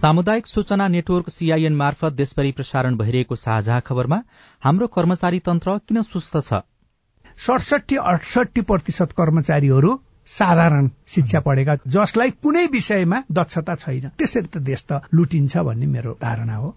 सामुदायिक 0.04 0.46
सूचना 0.46 0.86
नेटवर्क 0.88 1.28
सीआईएन 1.30 1.74
मार्फत 1.74 2.12
देशभरि 2.12 2.50
प्रसारण 2.52 2.96
भइरहेको 2.96 3.36
साझा 3.36 3.78
खबरमा 3.80 4.16
हाम्रो 4.62 4.86
कर्मचारी 4.86 5.38
तन्त्र 5.38 5.76
किन 5.88 6.02
सुस्त 6.02 6.36
छ? 6.38 6.58
सडसठी 7.38 7.96
अडसठी 8.10 8.60
प्रतिशत 8.60 9.12
कर्मचारीहरू 9.12 9.92
साधारण 10.30 10.90
शिक्षा 11.08 11.40
पढेका 11.46 11.76
जसलाई 11.96 12.30
कुनै 12.42 12.66
विषयमा 12.66 13.22
दक्षता 13.32 13.74
छैन। 13.74 14.08
त्यसरी 14.18 14.46
त 14.46 14.62
देश 14.66 14.84
त 14.90 15.00
लुटिन्छ 15.14 15.64
भन्ने 15.70 15.86
मेरो 15.86 16.12
धारणा 16.20 16.56
हो। 16.56 16.74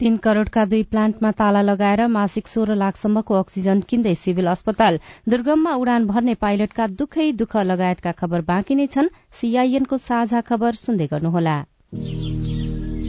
तीन 0.00 0.16
करोड़का 0.18 0.64
दुई 0.64 0.82
प्लान्टमा 0.92 1.30
ताला 1.40 1.62
लगाएर 1.62 2.06
मासिक 2.18 2.48
सोह्र 2.48 2.76
लाखसम्मको 2.84 3.40
अक्सिजन 3.40 3.80
किन्दै 3.88 4.14
सिभिल 4.26 4.52
अस्पताल। 4.52 5.00
दुर्गममा 5.28 5.72
उडान 5.80 6.06
भर्ने 6.12 6.36
पाइलटका 6.44 6.86
दुखै 7.00 7.32
दुःख 7.40 7.56
लगायतका 7.72 8.12
खबर 8.20 8.46
बाँकी 8.52 8.74
नै 8.74 8.86
छन्। 8.92 9.12
सीआईएनको 9.40 10.02
साझा 10.04 10.46
खबर 10.52 10.82
सुन्दै 10.84 11.10
गर्नुहोला। 11.16 11.58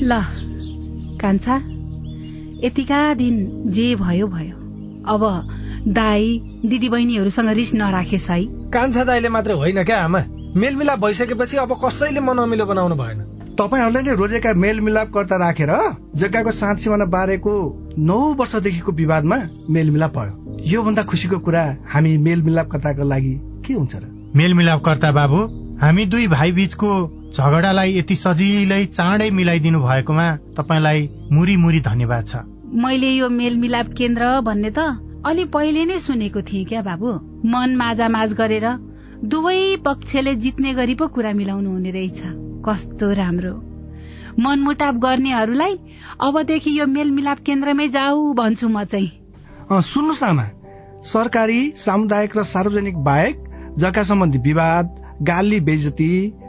ल 0.01 0.21
कान्छा 1.21 1.55
यतिका 2.63 3.13
दिन 3.13 3.35
जे 3.71 3.95
भयो 3.95 4.27
भयो। 4.27 4.55
अब 5.05 5.23
दाई 5.87 6.41
दिदी 6.65 6.89
बहिनीहरूसँग 6.89 7.49
रिस 7.49 7.73
नराखेस् 7.75 8.29
है। 8.31 8.43
कान्छा 8.71 9.03
दाईले 9.03 9.29
मात्र 9.29 9.53
होइन 9.53 9.83
क्या 9.83 9.97
आमा? 10.03 10.23
मेलमिलाप 10.55 10.99
भइसकेपछि 10.99 11.57
अब 11.57 11.73
कसैले 11.85 12.19
मनअमिलो 12.19 12.65
बनाउनु 12.65 12.95
भएन। 12.95 13.19
तपाईँहरूले 13.59 14.01
नै 14.01 14.15
रोजेका 14.15 14.53
मेलमिलापकर्ता 14.53 15.35
राखेर 15.35 15.71
जग्गाको 16.15 16.51
साँच 16.51 16.79
सिमाना 16.79 17.05
बारेको 17.05 17.53
नौ 17.97 18.19
वर्षदेखिको 18.33 18.91
विवादमा 18.91 19.37
मेलमिलाप 19.69 20.17
भयो। 20.17 20.63
योभन्दा 20.65 21.03
खुसीको 21.03 21.39
कुरा 21.39 21.63
हामी 21.91 22.17
मेलमिलापकर्ताको 22.17 23.03
लागि 23.03 23.33
के 23.67 23.73
हुन्छ 23.73 23.95
र? 23.95 24.31
मेलमिलापकर्ता 24.35 25.11
बाबु 25.11 25.39
हामी 25.81 26.05
दुई 26.05 26.27
भाइ 26.27 26.51
बीचको 26.51 27.18
झगडालाई 27.29 27.97
यति 27.97 28.15
सजिलै 28.15 28.85
चाँडै 28.85 29.29
मिलाइदिनु 29.29 29.79
भएकोमा 29.79 30.27
तपाईँलाई 30.57 30.99
मुरी 31.31 31.55
मुरी 31.57 31.79
धन्यवाद 31.79 32.25
छ। 32.27 32.35
मैले 32.83 33.09
यो 33.09 33.29
मेलमिलाप 33.29 33.87
केन्द्र 33.97 34.29
भन्ने 34.41 34.71
त 34.77 34.79
अलि 35.29 35.43
पहिले 35.53 35.85
नै 35.85 35.99
सुनेको 35.99 36.41
थिएँ 36.41 36.65
क्या 36.65 36.81
बाबु? 36.81 37.09
मन 37.45 37.75
माझ 37.77 38.33
गरेर 38.33 38.65
दुवै 39.25 39.75
पक्षले 39.85 40.35
जित्ने 40.35 40.73
गरी 40.73 40.95
पो 40.95 41.07
कुरा 41.07 41.33
मिलाउनु 41.33 41.69
हुने 41.69 41.91
रहेछ। 41.91 42.21
कस्तो 42.65 43.11
राम्रो। 43.13 43.53
मनमुटाव 44.39 44.97
गर्नेहरूलाई 44.97 45.73
अबदेखि 46.21 46.71
यो 46.79 46.85
मेलमिलाप 46.87 47.39
केन्द्रमै 47.45 47.87
जाऊ 47.87 48.33
भन्छु 48.33 48.67
म 48.67 48.83
चाहिँ। 48.83 49.09
सुन्नुहोस् 49.69 50.23
आमा। 50.23 50.45
सरकारी 51.05 51.61
सामुदायिक 51.77 52.37
र 52.37 52.43
सार्वजनिक 52.43 52.97
बाहेक 53.03 53.35
जग्गा 53.77 54.03
सम्बन्धी 54.03 54.39
विवाद 54.39 54.85
गाली 55.21 55.59
बेजती 55.59 56.11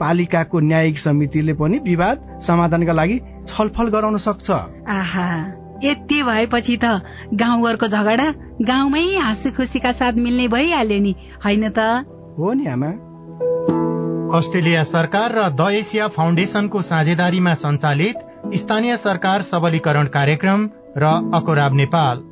पालिकाको 0.00 0.60
न्यायिक 0.60 0.98
समितिले 0.98 1.54
पनि 1.54 1.78
विवाद 1.78 2.40
समाधानका 2.46 2.92
लागि 2.92 3.20
छलफल 3.46 3.88
गराउन 3.88 4.16
सक्छ। 4.16 4.50
आहा 4.90 5.28
यति 5.84 6.22
भएपछि 6.22 6.76
त 6.76 6.84
गाउँघरको 7.34 7.86
झगडा 7.86 8.28
गाउँमै 8.62 9.04
हाँसु 9.16 9.50
खुसीका 9.50 9.92
साथ 9.92 10.12
मिल्ने 10.18 10.48
भइहाल्यो 10.48 10.98
नि 10.98 11.14
होइन 11.44 11.68
त? 11.68 11.78
हो 12.38 12.52
नि 12.52 12.66
आमा। 12.66 12.92
अस्ट्रेलिया 14.38 14.82
सरकार 14.84 15.32
र 15.32 15.48
द 15.50 15.70
एसिया 15.70 16.08
फाउन्डेशनको 16.08 16.82
साझेदारीमा 16.82 17.54
सञ्चालित 17.54 18.54
स्थानीय 18.54 18.96
सरकार 18.96 19.42
सबलीकरण 19.42 20.06
कार्यक्रम 20.10 20.68
र 20.98 21.04
अकोराब 21.34 21.74
नेपाल। 21.74 22.22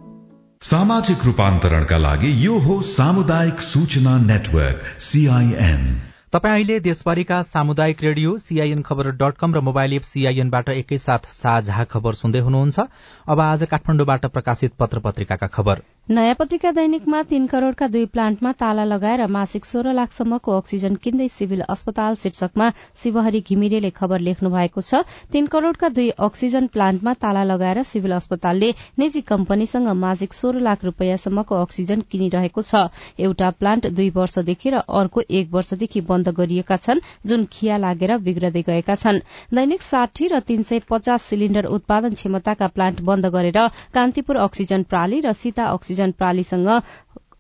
सामाजिक 0.63 1.25
रूपान्तरणका 1.27 1.97
लागि 1.99 2.31
यो 2.47 2.59
हो 2.59 2.81
सामुदायिक 2.89 3.61
सूचना 3.63 4.19
नेटवर्क 4.19 4.83
सीआईएन 5.01 6.12
तपाईँ 6.33 6.53
अहिले 6.55 6.79
देशभरिका 6.81 7.41
सामुदायिक 7.43 8.03
radio 8.03 8.37
CIN 8.39 8.83
Khabar 8.83 9.11
dot 9.21 9.37
com 9.37 9.55
र 9.55 9.61
मोबाइल 9.61 9.93
एप 9.93 10.03
सीआईएनबाट 10.03 10.69
एकैसाथ 10.73 11.29
साझा 11.31 11.85
खबर 11.85 12.15
सुन्दै 12.17 12.41
हुनुहुन्छ। 12.41 12.87
अब 13.29 13.41
आज 13.41 13.63
काठमाडौँबाट 13.71 14.25
प्रकाशित 14.27 14.73
पत्र 14.79 14.99
पत्रिकाका 14.99 15.47
खबर। 15.47 15.81
नयाँ 16.11 16.35
पत्रिका 16.35 16.71
दैनिकमा 16.73 17.23
तीन 17.23 17.47
करोड़का 17.47 17.87
दुई 17.89 18.07
प्लान्टमा 18.07 18.51
ताला 18.53 18.85
लगाएर 18.85 19.27
मासिक 19.31 19.65
सोह्र 19.65 19.93
लाखसम्मको 19.95 20.57
अक्सिजन 20.59 20.95
किन्दै 20.99 21.29
सिभिल 21.31 21.61
अस्पताल 21.65 22.15
शीर्षकमा 22.15 22.71
शिवहरी 23.03 23.41
घिमिरेले 23.41 23.91
खबर 23.93 24.21
लेख्नु 24.21 24.51
भएको 24.51 24.81
छ 24.81 25.03
तीन 25.33 25.47
करोड़का 25.47 25.89
दुई 25.91 26.09
अक्सिजन 26.19 26.67
प्लान्टमा 26.69 27.13
ताला 27.23 27.45
लगाएर 27.45 27.83
सिभिल 27.85 28.13
अस्पतालले 28.13 28.73
निजी 28.99 29.21
कम्पनीसँग 29.23 29.89
मासिक 29.99 30.33
सोह्र 30.33 30.61
लाख 30.61 30.85
रूपियाँसम्मको 30.85 31.61
अक्सिजन 31.63 32.01
किनिरहेको 32.11 32.63
छ। 32.63 32.83
एउटा 33.21 33.51
प्लान्ट 33.53 33.87
दुई 33.93 34.11
वर्षदेखि 34.11 34.71
र 34.71 34.83
अर्को 34.99 35.23
एक 35.31 35.53
वर्षदेखि 35.53 36.01
बन्द 36.11 36.35
गरिएका 36.35 36.77
छन् 36.79 37.05
जुन 37.27 37.47
खिया 37.53 37.77
लागेर 37.79 38.17
बिग्रदै 38.19 38.63
गएका 38.65 38.95
छन्। 38.97 39.23
दैनिक 39.55 39.83
साठी 39.83 40.27
र 40.27 40.41
तीन 40.43 40.63
सय 40.65 40.83
पचास 40.91 41.23
सिलिण्डर 41.25 41.71
उत्पादन 41.71 42.15
क्षमताका 42.15 42.67
प्लान्ट 42.69 43.01
बन्द 43.13 43.33
गरेर 43.37 43.61
कान्तिपुर 43.95 44.45
अक्सिजन 44.49 44.83
प्राली 44.91 45.21
र 45.21 45.33
सीता 45.37 45.71
अक्सिजन 45.77 46.19
प्रालीसँग 46.21 46.69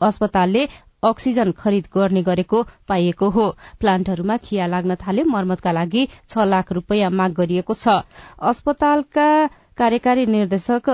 अस्पतालले 0.02 0.66
अक्सिजन 1.04 1.50
खरिद 1.58 1.86
गर्ने 1.94 2.22
गरेको 2.22 2.58
पाइएको 2.88 3.28
हो। 3.30 3.44
प्लान्टहरूमा 3.80 4.36
खिया 4.44 4.66
लाग्न 4.66 4.94
थाल्यो। 4.96 5.24
मर्मतका 5.26 5.72
लागि 5.72 6.02
छ 6.28 6.46
लाख 6.46 6.72
रूपियाँ 6.72 7.10
माग 7.12 7.32
गरिएको 7.34 7.74
छ। 7.74 8.06
अस्पतालका 8.50 9.26
कार्यकारी 9.78 10.24
निर्देशक 10.26 10.88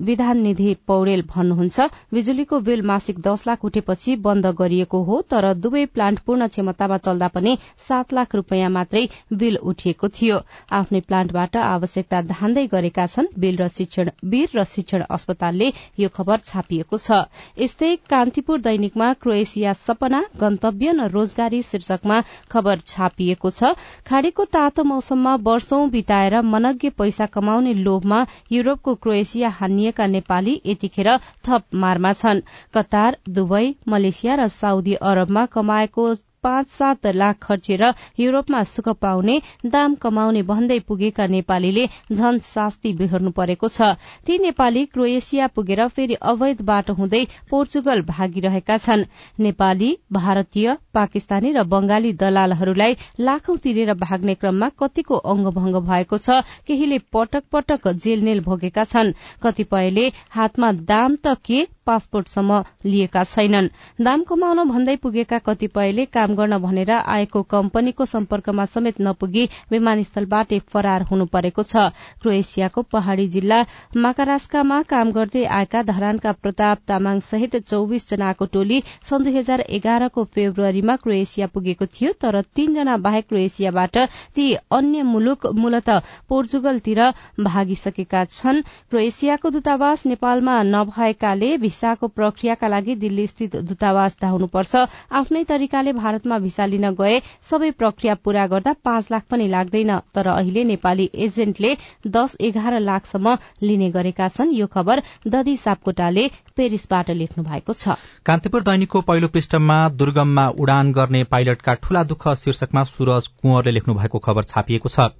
विधान 0.00 0.38
निधि 0.42 0.74
पौडेल 0.86 1.22
भन्नुहुन्छ 1.26 1.80
बिजुलीको 2.14 2.58
बिल 2.60 2.80
मासिक 2.90 3.18
दस 3.26 3.46
लाख 3.46 3.64
उठेपछि 3.64 4.14
बन्द 4.24 4.46
गरिएको 4.58 5.02
हो 5.04 5.20
तर 5.30 5.52
दुवै 5.56 5.84
प्लान्ट 5.94 6.18
पूर्ण 6.26 6.46
क्षमतामा 6.48 6.96
चल्दा 6.98 7.28
पनि 7.34 7.56
सात 7.78 8.12
लाख 8.12 8.34
रूपियाँ 8.34 8.70
मात्रै 8.70 9.02
बिल 9.34 9.56
उठिएको 9.64 10.08
थियो। 10.10 10.40
आफ्नै 10.72 11.00
प्लान्टबाट 11.02 11.56
आवश्यकता 11.58 12.22
धान्दै 12.32 12.66
गरेका 12.68 13.06
छन् 13.06 13.28
वीर 13.38 14.50
र 14.54 14.64
शिक्षण 14.66 15.02
अस्पतालले 15.10 15.70
यो 15.98 16.08
खबर 16.10 16.42
छापिएको 16.44 16.98
छ। 16.98 17.22
यस्तै 17.58 17.94
कान्तिपुर 18.10 18.58
दैनिकमा 18.60 19.12
क्रोएसिया 19.22 19.72
सपना 19.84 20.22
गन्तव्य 20.40 20.92
न 20.92 21.08
रोजगारी 21.14 21.62
शीर्षकमा 21.62 22.18
खबर 22.50 22.84
छापिएको 22.86 23.50
छ। 23.52 23.72
खाड़ीको 24.04 24.44
तातो 24.50 24.84
मौसममा 24.84 25.34
वर्षौं 25.46 25.82
बिताएर 25.90 26.40
मनज्ञ 26.48 26.94
पैसा 26.98 27.26
कमाउने 27.30 27.72
लोभ 27.78 28.06
युरोपको 28.52 28.94
क्रोएसिया 28.96 29.48
हानिएका 29.56 30.06
नेपाली 30.08 30.60
यतिखेर 30.66 31.10
थप 31.46 31.64
मारमा 31.76 32.12
छन्। 32.14 32.42
कतार 32.74 33.18
दुबई 33.30 33.74
मलेसिया 33.88 34.34
र 34.34 34.48
साउदी 34.54 34.94
अरबमा 35.06 35.46
कमाएको 35.52 36.08
पाँच 36.42 36.66
सात 36.70 37.06
लाख 37.14 37.38
खर्चेर 37.42 37.84
युरोपमा 38.18 38.62
सुख 38.64 38.88
पाउने 39.00 39.40
दाम 39.66 39.94
कमाउने 39.96 40.42
भन्दै 40.44 40.78
पुगेका 40.88 41.26
नेपालीले 41.28 41.86
झन 42.12 42.38
शास्ति 42.44 42.92
बेहोर्नु 42.94 43.30
परेको 43.32 43.68
छ। 43.68 43.94
ती 44.26 44.38
नेपाली 44.38 44.84
क्रोएसिया 44.86 45.46
पुगेर 45.48 45.86
फेरि 45.88 46.14
अवैध 46.24 46.62
बाटो 46.64 46.94
हुँदै 46.94 47.24
पोर्चुगल 47.50 48.02
भागिरहेका 48.04 48.76
छन्। 48.78 49.04
नेपाली 49.38 49.90
भारतीय 50.12 50.76
पाकिस्तानी 50.94 51.52
र 51.52 51.62
बंगाली 51.64 52.12
दलालहरूलाई 52.14 52.96
लाखौं 53.20 53.56
तिरेर 53.58 53.94
भाग्ने 53.96 54.34
क्रममा 54.34 54.68
कतिको 54.78 55.16
अंगभंग 55.32 55.76
भएको 55.88 56.18
छ 56.18 56.42
केहीले 56.66 56.98
पटक 57.12 57.44
पटक 57.52 57.88
जेलनेल 58.04 58.40
भोगेका 58.40 58.84
छन्। 58.84 59.12
कतिपयले 59.42 60.06
हातमा 60.30 60.72
दाम 60.84 61.16
त 61.16 61.36
के 61.44 61.66
पासपोर्टसम्म 61.86 62.62
लिएका 62.84 63.22
छैनन्। 63.24 63.68
दाम 64.00 64.22
कमाउन 64.28 64.68
भन्दै 64.68 64.96
पुगेका 65.02 65.38
कतिपयले 65.46 66.04
काम 66.08 66.27
गर्न 66.34 66.58
भनेर 66.58 66.90
आएको 66.90 67.42
कम्पनीको 67.50 68.04
सम्पर्कमा 68.06 68.64
समेत 68.66 69.00
नपुगी 69.00 69.44
विमानस्थलबाटै 69.70 70.58
फरार 70.72 71.02
हुनु 71.10 71.26
परेको 71.28 71.62
छ। 71.62 71.88
क्रोएसियाको 72.22 72.82
पहाड़ी 72.92 73.26
जिल्ला 73.28 73.58
माकारास्कामा 73.98 74.80
काम 74.88 75.12
गर्दै 75.12 75.44
आएका 75.58 75.82
धरानका 75.84 76.32
प्रताप 76.42 76.78
तामाङ 76.88 77.20
सहित 77.22 77.56
चौविस 77.64 78.08
जनाको 78.10 78.46
टोली 78.52 78.82
सन् 79.10 79.24
दुई 79.24 79.36
हजार 79.36 79.60
एघारको 79.70 80.24
फेब्रुअरीमा 80.34 80.96
क्रोएसिया 80.98 81.46
पुगेको 81.48 81.86
थियो 81.88 82.12
तर 82.20 82.40
तीनजना 82.56 82.96
बाहेक 82.98 83.28
क्रोएसियाबाट 83.28 83.96
ती 84.34 84.52
अन्य 84.72 85.02
मुलुक 85.04 85.46
मूलत 85.56 85.90
पोर्चुगलतिर 86.28 87.00
भागिसकेका 87.42 88.24
छन्। 88.26 88.62
क्रोएसियाको 88.90 89.50
दूतावास 89.50 90.06
नेपालमा 90.06 90.62
नभएकाले 90.64 91.56
भिसाको 91.58 92.08
प्रक्रियाका 92.10 92.68
लागि 92.68 92.94
दिल्ली 92.98 93.26
स्थित 93.26 93.56
दूतावास 93.68 94.16
धाउनुपर्छ 94.22 94.76
आफ्नै 95.12 95.42
तरिकाले 95.44 95.92
भारतमा 96.18 96.38
भिसा 96.38 96.64
लिन 96.66 96.90
गए 96.92 97.20
सबै 97.46 97.70
प्रक्रिया 97.72 98.14
पूरा 98.16 98.46
गर्दा 98.48 98.72
पाँच 98.84 99.06
लाख 99.10 99.22
पनि 99.30 99.46
लाग्दैन। 99.48 99.90
तर 100.14 100.26
अहिले 100.28 100.64
नेपाली 100.64 101.10
एजेन्टले 101.16 101.76
दस 102.06 102.36
एघार 102.40 102.78
लाखसम्म 102.80 103.36
लिने 103.62 103.90
गरेका 103.90 104.28
छन्। 104.28 104.52
यो 104.52 104.66
खबर 104.66 105.02
दधी 105.26 105.56
सापकोटाले 105.56 106.26
पेरिसबाट 106.56 107.10
लेख्नु 107.12 107.44
भएको 107.44 107.72
छ। 107.72 107.94
कान्तिपुर 108.26 108.62
दैनिकको 108.62 109.00
पहिलो 109.02 109.28
पृष्ठमा 109.28 109.78
दुर्गममा 109.94 110.48
उडान 110.58 110.92
गर्ने 110.92 111.22
पाइलटका 111.30 111.74
ठूला 111.78 112.02
दुःख 112.04 112.28
शीर्षकमा 112.36 112.84
सूरज 112.86 113.26
कुंवरले 113.38 113.72
लेख्नु 113.72 113.94
भएको 113.94 114.18
खबर 114.18 114.42
छापिएको 114.44 114.88
छ। 114.88 115.14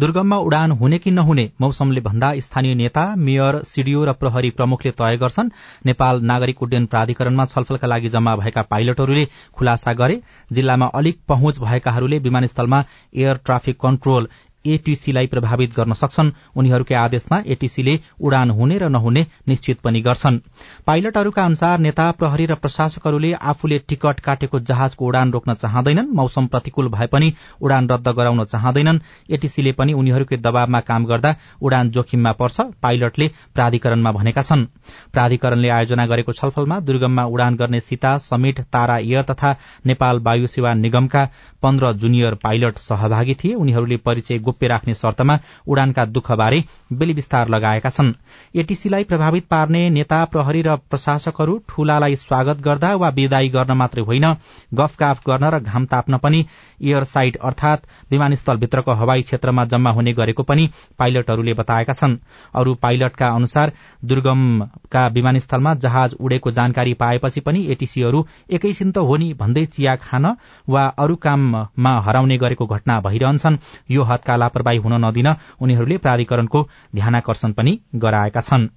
दुर्गममा 0.00 0.36
उडान 0.38 0.70
हुने 0.70 0.98
कि 0.98 1.10
नहुने 1.10 1.50
मौसमले 1.60 2.00
भन्दा 2.00 2.32
स्थानीय 2.38 2.74
नेता 2.74 3.04
मेयर 3.18 3.62
सीडीओ 3.64 4.04
र 4.04 4.12
प्रहरी 4.12 4.50
प्रमुखले 4.50 4.90
तय 4.92 5.16
गर्छन्। 5.16 5.50
नेपाल 5.86 6.20
नागरिक 6.22 6.62
उड्डयन 6.62 6.86
प्राधिकरणमा 6.86 7.44
छलफलका 7.44 7.86
लागि 7.86 8.08
जम्मा 8.08 8.34
भएका 8.36 8.62
पाइलटहरूले 8.62 9.24
खुलासा 9.56 9.92
गरे। 9.92 10.20
जिल्लामा 10.52 10.86
अलिक 10.94 11.20
पहुँच 11.28 11.60
भएकाहरूले 11.60 12.18
विमानस्थलमा 12.18 12.84
एयर 13.14 13.36
ट्राफिक 13.44 13.80
कन्ट्रोल 13.80 14.28
एटीसीलाई 14.66 15.26
प्रभावित 15.26 15.74
गर्न 15.76 15.92
सक्छन्। 15.94 16.30
उनीहरूकै 16.56 16.94
आदेशमा 16.96 17.38
एटीसीले 17.46 17.98
उडान 18.20 18.50
हुने 18.50 18.78
र 18.78 18.88
नहुने 18.88 19.26
निश्चित 19.48 19.80
पनि 19.80 20.00
गर्छन्। 20.00 20.38
पाइलटहरूका 20.86 21.44
अनुसार 21.44 21.78
नेता 21.78 22.10
प्रहरी 22.12 22.46
र 22.46 22.54
प्रशासकहरूले 22.56 23.32
आफूले 23.32 23.78
टिकट 23.88 24.20
काटेको 24.20 24.60
जहाजको 24.62 25.06
उडान 25.06 25.32
रोक्न 25.32 25.54
चाहँदैनन्। 25.56 26.12
मौसम 26.14 26.46
प्रतिकूल 26.46 26.88
भए 26.88 27.06
पनि 27.06 27.32
उडान 27.62 27.88
रद्द 27.88 28.08
गराउन 28.10 28.44
चाहँदैनन्। 28.46 29.00
एटीसीले 29.30 29.72
पनि 29.72 29.92
उनीहरूकै 29.94 30.36
दबावमा 30.38 30.80
काम 30.82 31.04
गर्दा 31.06 31.34
उडान 31.62 31.90
जोखिममा 31.90 32.32
पर्छ 32.32 32.60
पाइलटले 32.82 33.30
प्राधिकरणमा 33.54 34.12
भनेका 34.12 34.42
छन्। 34.42 34.64
प्राधिकरणले 35.12 35.68
आयोजना 35.70 36.06
गरेको 36.06 36.32
छलफलमा 36.32 36.80
दुर्गममा 36.80 37.24
उडान 37.26 37.56
गर्ने 37.56 37.80
सीता 37.80 38.16
समिट 38.20 38.60
तारा 38.72 38.96
एयर 38.98 39.22
तथा 39.24 39.54
नेपाल 39.86 40.18
वायु 40.20 40.46
सेवा 40.46 40.74
निगमका 40.76 41.24
पन्ध्र 41.62 41.92
जुनियर 41.94 42.34
पाइलट 42.42 42.78
सहभागी 42.78 43.34
थिए। 43.34 43.54
उनीहरूले 43.56 43.96
परिचय 44.06 44.38
गोप्य 44.56 44.68
राख्ने 44.68 44.94
शर्तमा 44.94 45.38
उडानका 45.68 46.04
दुःखबारे 46.06 46.62
बेली 46.92 47.12
विस्तार 47.12 47.48
लगाएका 47.48 47.90
छन्। 47.90 48.12
एटीसीलाई 48.54 49.04
प्रभावित 49.04 49.44
पार्ने 49.50 49.82
नेता 49.90 50.24
प्रहरी 50.32 50.62
र 50.62 50.76
प्रशासकहरू 50.90 51.58
ठूलालाई 51.68 52.16
स्वागत 52.16 52.60
गर्दा 52.62 52.94
वा 52.96 53.08
विदाई 53.12 53.48
गर्न 53.50 53.72
मात्रै 53.76 54.02
होइन 54.02 54.26
गफगाफ 54.74 55.20
गर्न 55.28 55.44
र 55.50 55.60
घाम 55.62 55.84
ताप्न 55.86 56.16
पनि 56.18 56.44
एयर 56.80 57.04
साइट 57.04 57.36
अर्थात 57.38 57.82
विमानस्थलभित्रको 58.10 58.92
हवाई 58.92 59.22
क्षेत्रमा 59.22 59.64
जम्मा 59.64 59.90
हुने 59.90 60.12
गरेको 60.12 60.42
पनि 60.42 60.68
पाइलटहरूले 60.98 61.54
बताएका 61.54 61.92
छन्। 61.92 62.16
अरू 62.54 62.74
पाइलटका 62.82 63.28
अनुसार 63.30 63.72
दुर्गमका 64.04 65.06
विमानस्थलमा 65.08 65.74
जहाज 65.76 66.14
उडेको 66.20 66.50
जानकारी 66.50 66.94
पाएपछि 66.94 67.40
पनि 67.40 67.64
एटीसीहरू 67.66 68.26
एकैछिन 68.50 68.92
त 68.92 68.98
हो 69.00 69.16
नि 69.16 69.32
भन्दै 69.34 69.64
चिया 69.66 69.96
खान 69.98 70.26
वा 70.68 70.86
अरू 70.98 71.16
काममा 71.18 71.98
हराउने 72.00 72.36
गरेको 72.38 72.66
घटना 72.68 73.00
भइरहन्छन्। 73.00 73.58
यो 73.90 74.02
हदका 74.04 74.36
लापरवाही 74.36 74.78
हुन 74.78 75.04
नदिन 75.04 75.34
उनीहरूले 75.60 75.96
प्राधिकरणको 75.98 76.68
ध्यानाकर्षण 76.94 77.52
पनि 77.52 77.78
गराएका 77.96 78.40
छन्। 78.40 78.68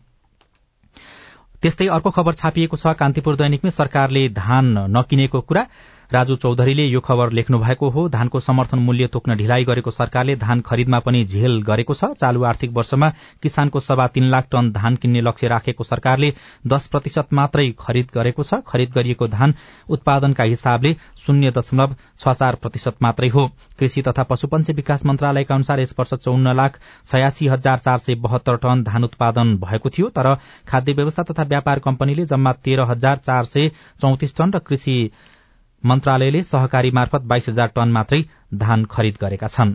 त्यस्तै 1.62 1.88
अर्को 1.90 2.10
खबर 2.12 2.34
छापिएको 2.34 2.78
छ। 2.78 2.94
कान्तिपुर 2.96 3.36
दैनिकमै 3.36 3.72
सरकारले 3.72 4.28
धान 4.32 4.66
नकिनेको 4.96 5.42
कुरा 5.42 5.64
राजु 6.12 6.36
चौधरीले 6.36 6.84
यो 6.84 7.00
खबर 7.00 7.32
लेख्नु 7.32 7.58
भएको 7.60 7.89
हो। 7.89 8.08
धानको 8.10 8.39
समर्थन 8.39 8.80
मूल्य 8.80 9.08
तोक्न 9.08 9.36
ढिलाइ 9.38 9.63
गरेको 9.63 9.91
सरकारले 9.91 10.36
धान 10.36 10.62
खरिदमा 10.62 11.00
पनि 11.00 11.24
झेल 11.26 11.62
गरेको 11.63 11.93
छ। 11.93 12.06
चालू 12.15 12.43
आर्थिक 12.43 12.72
वर्षमा 12.74 13.10
किसानको 13.43 13.80
सभा 13.80 14.08
तीन 14.08 14.30
लाख 14.30 14.48
टन 14.52 14.72
धान 14.72 14.95
किन्ने 14.95 15.22
लक्ष्य 15.22 15.48
राखेको 15.48 15.84
सरकारले 15.84 16.34
दश 16.67 16.88
प्रतिशत 16.88 17.34
मात्रै 17.34 17.69
खरिद 17.80 18.08
गरेको 18.15 18.43
छ। 18.43 18.62
खरिद 18.67 18.91
गरिएको 18.95 19.28
धान 19.30 19.54
उत्पादनका 19.89 20.43
हिसाबले 20.45 20.95
शून्य 21.19 21.52
दशमलव 21.52 21.95
छ 22.19 22.34
चार 22.34 22.56
प्रतिशत 22.58 22.95
मात्रै 23.02 23.30
हो। 23.30 23.48
कृषि 23.80 24.02
तथा 24.02 24.24
पशुपन्छी 24.26 24.74
विकास 24.74 25.06
मन्त्रालयका 25.06 25.56
अनुसार 25.56 25.80
यस 25.80 25.95
वर्ष 26.00 26.13
चौन्न 26.15 26.56
लाख 26.56 26.80
छयासी 27.08 27.48
हजार 27.48 27.78
चार 27.80 27.98
सय 28.00 28.15
बहत्तर 28.17 28.56
टन 28.58 28.84
धान 28.84 29.04
उत्पादन 29.04 29.56
भएको 29.60 29.89
थियो। 29.89 30.10
तर 30.10 30.36
खाद्य 30.67 30.93
व्यवस्था 30.93 31.24
तथा 31.24 31.43
व्यापार 31.45 31.80
कम्पनीले 31.82 32.26
जम्मा 32.28 32.54
तेह्र 32.65 32.91
हजार 32.91 33.17
चार 33.19 33.45
सय 33.45 33.72
चौतिस 34.02 34.36
टन 34.38 34.52
र 34.52 34.60
कृषि 34.62 34.98
मन्त्रालयले 35.86 36.44
सहकारी 36.44 36.92
मार्फत 36.92 37.22
बाइस 37.22 37.50
हजार 37.50 37.68
टन 37.68 37.89
मात्रै 37.89 38.22
धान 38.54 38.86
खरिद 38.86 39.18
गरेका 39.22 39.48
छन्। 39.48 39.74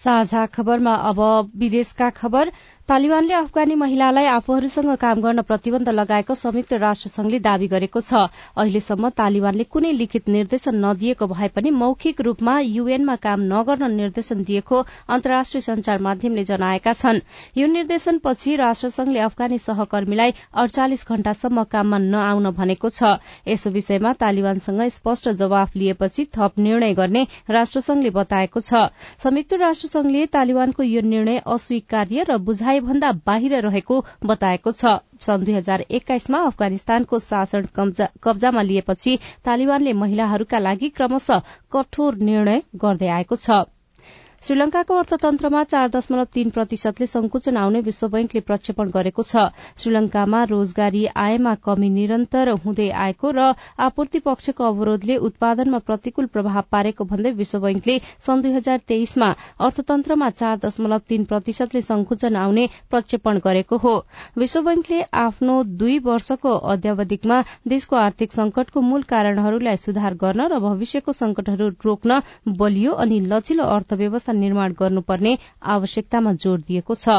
साझा 0.00 0.46
खबरमा 0.46 0.94
अब 0.94 1.50
विदेशका 1.56 2.10
खबर। 2.10 2.52
तालिबानले 2.88 3.34
अफगानी 3.34 3.74
महिलालाई 3.74 4.26
आफूहरूसँग 4.26 4.94
काम 5.00 5.20
गर्न 5.22 5.42
प्रतिबन्ध 5.42 5.88
लगाएको 5.88 6.34
संयुक्त 6.34 6.72
राष्ट्र 6.74 7.08
संघले 7.08 7.38
दावी 7.38 7.66
गरेको 7.68 8.00
छ। 8.00 8.26
अहिलेसम्म 8.58 9.08
तालिबानले 9.14 9.64
कुनै 9.70 9.92
लिखित 9.92 10.28
निर्देशन 10.28 10.76
नदिएको 10.84 11.26
भए 11.26 11.48
पनि 11.48 11.70
मौखिक 11.72 12.20
रूपमा 12.20 12.58
यूएनमा 12.60 13.14
काम 13.22 13.40
नगर्न 13.52 13.90
निर्देशन 13.92 14.42
दिएको 14.42 14.80
अन्तर्राष्ट्रिय 15.08 15.60
संचार 15.62 16.02
माध्यमले 16.02 16.44
जनाएका 16.44 16.92
छन्। 16.92 17.20
यो 17.56 17.66
निर्देशनपछि 17.68 18.56
राष्ट्रसंघले 18.56 19.20
अफगानी 19.20 19.58
सहकर्मीलाई 19.60 20.34
अड़चालिस 20.52 21.06
घण्टासम्म 21.08 21.62
काममा 21.70 21.98
नआउन 22.00 22.50
भनेको 22.50 22.88
छ। 22.90 23.14
यस 23.46 23.66
विषयमा 23.68 24.12
तालिबानसँग 24.18 24.82
स्पष्ट 24.90 25.28
जवाफ 25.38 25.76
लिएपछि 25.76 26.26
थप 26.34 26.58
निर्णय 26.58 26.94
गर्ने 26.94 27.24
राष्ट्रसंघले 27.48 28.10
बताएको 28.12 28.60
छ। 28.60 28.90
संयुक्त 29.22 29.54
राष्ट्रसंघले 29.62 30.26
तालिबानको 30.34 30.82
यो 30.82 31.06
निर्णय 31.06 31.42
अस्वीकार्य 31.46 32.28
र 32.28 32.38
बुझाइ 32.42 32.71
भन्दा 32.80 33.12
बाहिर 33.26 33.60
रहेको 33.60 34.04
बताएको 34.24 34.72
छ। 34.72 34.94
सन् 35.20 35.44
दुई 35.44 35.54
हजार 35.54 35.84
एक्काइसमा 35.90 36.38
अफगानिस्तानको 36.46 37.18
शासन 37.18 37.68
कब्जामा 38.22 38.62
लिएपछि 38.62 39.18
तालिबानले 39.44 39.92
महिलाहरूका 40.00 40.58
लागि 40.58 40.88
क्रमशः 40.96 41.42
कठोर 41.72 42.16
निर्णय 42.30 42.62
गर्दै 42.76 43.08
आएको 43.18 43.36
छ। 43.36 43.62
श्रीलंकाको 44.42 44.94
अर्थतन्त्रमा 44.98 45.62
चार 45.64 45.88
दशमलव 45.88 46.24
तीन 46.34 46.48
प्रतिशतले 46.50 47.06
संकुचन 47.06 47.56
आउने 47.56 47.80
विश्व 47.80 48.06
बैंकले 48.10 48.40
प्रक्षेपण 48.42 48.88
गरेको 48.90 49.22
छ। 49.22 49.42
श्रीलंकामा 49.78 50.42
रोजगारी 50.44 51.04
आयमा 51.16 51.54
कमी 51.62 51.90
निरन्तर 51.90 52.48
हुँदै 52.64 52.88
आएको 53.00 53.30
र 53.30 53.44
आपूर्ति 53.80 54.18
पक्षको 54.20 54.64
अवरोधले 54.66 55.16
उत्पादनमा 55.28 55.78
प्रतिकूल 55.80 56.26
प्रभाव 56.28 56.64
पारेको 56.72 57.04
भन्दै 57.04 57.30
विश्व 57.32 57.60
बैंकले 57.60 57.96
सन् 58.26 58.42
दुई 58.42 58.52
हजार 58.52 58.80
तेइसमा 58.88 59.28
अर्थतन्त्रमा 59.60 60.30
चार 60.32 60.58
दशमलव 60.64 61.06
तीन 61.08 61.24
प्रतिशतले 61.30 61.82
संकुचन 61.82 62.36
आउने 62.36 62.66
प्रक्षेपण 62.90 63.38
गरेको 63.46 63.76
हो। 63.78 63.94
विश्व 64.36 64.62
बैंकले 64.62 65.00
आफ्नो 65.18 65.62
दुई 65.76 65.98
वर्षको 66.08 66.56
अध्यावधिकमा 66.74 67.40
देशको 67.68 67.96
आर्थिक 67.98 68.32
संकटको 68.32 68.80
मूल 68.82 69.02
कारणहरूलाई 69.06 69.82
सुधार 69.84 70.18
गर्न 70.18 70.50
र 70.50 70.60
भविष्यको 70.66 71.12
संकटहरू 71.14 71.68
रोक्न 71.86 72.20
बलियो 72.58 72.98
अनि 73.06 73.20
लचिलो 73.28 73.70
अर्थव्यवस्था 73.70 74.30
निर्माण 74.34 74.72
गर्नुपर्ने 74.72 75.36
आवश्यकतामा 75.72 76.32
जोड़ 76.38 76.60
दिएको 76.60 76.94
छ। 76.96 77.18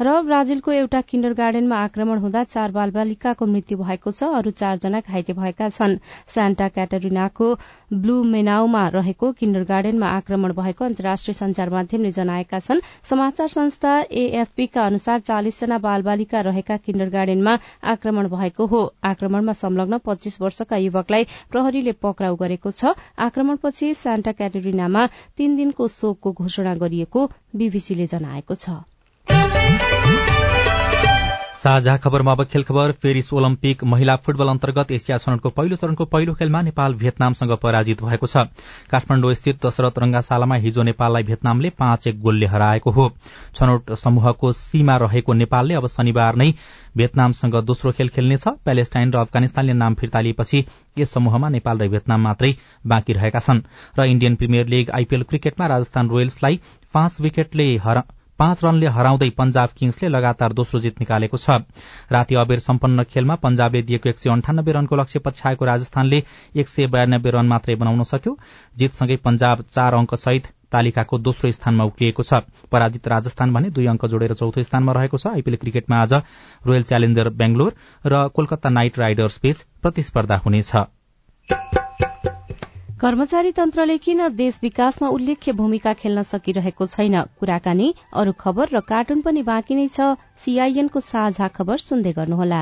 र 0.00 0.20
ब्राजिलको 0.22 0.72
एउटा 0.72 1.00
किन्डर 1.02 1.32
गार्डनमा 1.34 1.76
आक्रमण 1.84 2.18
हुँदा 2.18 2.42
चार 2.46 2.70
बाल 2.72 2.90
बालिकाको 2.90 3.46
मृत्यु 3.46 3.78
भएको 3.78 4.10
छ 4.12 4.30
अरू 4.34 4.50
चारजना 4.52 5.00
घाइते 5.02 5.32
भएका 5.32 5.68
छन्। 5.70 5.96
सान्टा 6.28 6.68
क्याटरिनाको 6.68 7.48
ब्लू 7.94 8.22
मेनाउमा 8.24 8.86
रहेको 8.88 9.32
किन्डर 9.34 9.64
गार्डनमा 9.64 10.08
आक्रमण 10.12 10.52
भएको 10.54 10.84
अन्तर्राष्ट्रिय 10.84 11.34
संचार 11.34 11.70
माध्यमले 11.70 12.10
जनाएका 12.12 12.58
छन् 12.60 12.80
समाचार 13.04 13.48
संस्था 13.48 13.92
एएफपीका 14.22 14.84
अनुसार 14.84 15.20
चालिसजना 15.22 15.78
बाल 15.78 16.02
बालिका 16.02 16.40
रहेका 16.42 16.76
किन्डर 16.78 17.08
गार्डनमा 17.10 17.58
आक्रमण 17.92 18.28
भएको 18.28 18.66
हो। 18.66 18.82
आक्रमणमा 19.04 19.52
संलग्न 19.54 19.98
पच्चीस 20.04 20.40
वर्षका 20.40 20.76
युवकलाई 20.78 21.24
प्रहरीले 21.50 21.92
पक्राउ 22.02 22.36
गरेको 22.36 22.70
छ। 22.72 22.94
आक्रमणपछि 23.20 23.92
सान्टा 23.94 24.32
क्याटरिनामा 24.32 25.06
तीन 25.36 25.56
दिनको 25.56 25.88
शोकको 25.90 26.32
घोषणा 26.32 26.74
गरिएको 26.76 27.26
बीबीसीले 27.56 28.06
जनाएको 28.06 28.54
छ। 28.54 28.91
साझा 31.52 31.96
खबरमा 31.96 32.32
अब 32.32 32.42
खेल 32.44 32.62
खबर 32.62 32.92
पेरिस 33.02 33.32
ओलम्पिक 33.32 33.82
महिला 33.84 34.14
फुटबल 34.16 34.48
अन्तर्गत 34.48 34.90
एसिया 34.92 35.16
छनौटको 35.18 35.50
पहिलो 35.50 35.76
चरणको 35.76 36.04
पहिलो 36.04 36.34
खेलमा 36.34 36.62
नेपाल 36.62 36.94
भियतनामसँग 36.94 37.52
पराजित 37.62 38.02
भएको 38.02 38.26
छ। 38.26 38.36
काठमाडौँ 38.90 39.32
स्थित 39.34 39.66
दशरथ 39.66 39.98
रंगाशालामा 39.98 40.56
हिजो 40.56 40.82
नेपाललाई 40.82 41.22
भियतनामले 41.22 41.70
पाँच 41.78 42.06
एक 42.06 42.20
गोलले 42.22 42.46
हराएको 42.46 42.90
हो। 42.90 43.08
छनौट 43.54 43.92
समूहको 43.94 44.52
सीमा 44.52 44.96
रहेको 44.96 45.32
नेपालले 45.32 45.74
अब 45.74 45.86
शनिबार 45.88 46.36
नै 46.36 46.50
भियतनामसँग 46.96 47.60
दोस्रो 47.62 47.92
खेल 47.92 48.08
खेल्नेछ। 48.08 48.48
प्यालेस्टाइन 48.64 49.12
र 49.12 49.18
अफगानिस्तानले 49.18 49.72
नाम 49.74 49.94
फिर्ता 49.94 50.20
लिएपछि 50.20 50.64
यस 50.98 51.12
समूहमा 51.14 51.48
नेपाल 51.48 51.78
र 51.78 51.88
भियतनाम 51.88 52.20
मात्रै 52.22 52.54
बाँकी 52.86 53.12
रहेका 53.12 53.40
छन्। 53.40 53.60
र 53.98 54.08
इण्डियन 54.08 54.34
प्रिमियर 54.34 54.66
लीग 54.68 54.90
आइपीएल 54.90 55.22
क्रिकेटमा 55.28 55.66
राजस्थान 55.66 56.08
रोयल्सलाई 56.08 56.60
पाँच 56.94 57.20
विकेटले 57.20 57.70
पाँच 58.38 58.64
रनले 58.64 58.86
हराउँदै 58.88 59.28
पञ्जाब 59.30 59.68
किङ्सले 59.76 60.08
लगातार 60.08 60.52
दोस्रो 60.52 60.80
जित 60.80 61.00
निकालेको 61.00 61.36
छ। 61.36 61.62
राति 62.12 62.34
अबेर 62.34 62.58
सम्पन्न 62.58 63.02
खेलमा 63.04 63.34
पञ्जाबले 63.38 63.82
दिएको 63.82 64.08
एक 64.08 64.18
सय 64.18 64.30
अन्ठानब्बे 64.30 64.72
रनको 64.72 64.96
लक्ष्य 64.96 65.18
पछ्याएको 65.18 65.64
राजस्थानले 65.64 66.22
एक 66.56 66.68
सय 66.68 66.86
बयानब्बे 66.86 67.30
रन 67.30 67.46
मात्रै 67.46 67.74
बनाउन 67.76 68.02
सक्यो। 68.04 68.36
जितसँगै 68.76 69.16
पञ्जाब 69.16 69.62
चार 69.70 69.94
अंक 69.94 70.14
सहित 70.16 70.46
तालिकाको 70.72 71.18
दोस्रो 71.20 71.50
स्थानमा 71.52 71.84
उक्लिएको 71.84 72.22
छ। 72.22 72.40
पराजित 72.72 73.08
राजस्थान 73.08 73.52
भने 73.52 73.70
दुई 73.70 73.86
अंक 73.86 74.06
जोडेर 74.06 74.34
चौथो 74.34 74.62
स्थानमा 74.62 74.92
रहेको 74.92 75.18
छ। 75.18 75.26
आइपीएल 75.28 75.56
क्रिकेटमा 75.56 75.96
आज 76.02 76.12
रोयल 76.66 76.82
च्यालेन्जर 76.82 77.28
बेंगलोर 77.36 77.72
र 78.06 78.28
कोलकाता 78.34 78.68
नाइट 78.70 78.98
राइडर्स 78.98 79.40
बीच 79.42 79.62
प्रतिस्पर्धा 79.82 80.36
हुनेछ। 80.46 81.81
कर्मचारी 83.02 83.50
तन्त्रले 83.50 83.96
किन 83.98 84.20
देश 84.30 84.58
विकासमा 84.62 85.08
उल्लेख्य 85.10 85.52
भूमिका 85.52 85.92
खेल्न 85.92 86.22
सकिरहेको 86.24 86.86
छैन? 86.86 87.16
कुराकानी 87.40 87.88
अरू 88.14 88.32
खबर 88.38 88.68
र 88.74 88.80
कार्टुन 88.90 89.20
पनि 89.20 89.42
बाँकी 89.42 89.74
नै 89.74 89.86
छ। 89.88 90.14
सीआईएनको 90.38 91.00
साझा 91.02 91.48
खबर 91.50 91.82
सुन्दै 91.84 92.12
गर्नुहोला। 92.12 92.60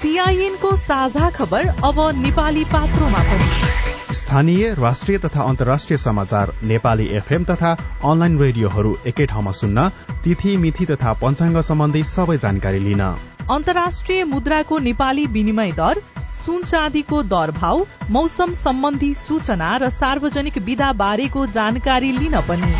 सीआईएनको 0.00 0.72
साझा 0.78 1.30
खबर 1.36 1.68
अब 1.84 2.00
नेपाली 2.22 2.64
पात्रोमा 2.72 3.22
पनि। 3.28 4.14
स्थानीय 4.16 4.72
राष्ट्रिय 4.80 5.18
तथा 5.18 5.42
अन्तर्राष्ट्रिय 5.44 5.98
समाचार 6.00 6.56
नेपाली 6.64 7.12
एफएम 7.20 7.44
तथा 7.44 7.76
अनलाइन 8.04 8.38
रेडियोहरू 8.38 8.96
एकै 9.06 9.26
ठाउँमा 9.26 9.52
सुन्न 9.52 9.88
तिथि 10.24 10.56
मिथि 10.56 10.84
तथा 10.86 11.12
पञ्चाङ्ग 11.20 11.60
सम्बन्धी 11.68 12.04
सबै 12.10 12.36
जानकारी 12.40 12.84
लिन। 12.88 13.08
अन्तर्राष्ट्रिय 13.52 14.24
मुद्राको 14.26 14.78
नेपाली 14.90 15.26
विनिमय 15.34 15.72
दर 15.76 16.06
सुन 16.36 16.62
चाँदीको 16.64 17.22
दर 17.24 17.50
भाव 17.52 17.86
मौसम 18.10 18.52
सम्बन्धी 18.56 19.12
सूचना 19.20 19.76
र 19.76 19.90
सार्वजनिक 19.92 20.58
विधा 20.64 20.92
बारेको 21.00 21.46
जानकारी 21.54 22.12
लिन 22.12 22.40
पनि। 22.48 22.72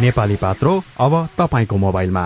नेपाली 0.00 0.36
पात्रो 0.36 0.72
अब 1.00 1.14
तपाईँको 1.38 1.76
मोबाइलमा। 1.76 2.24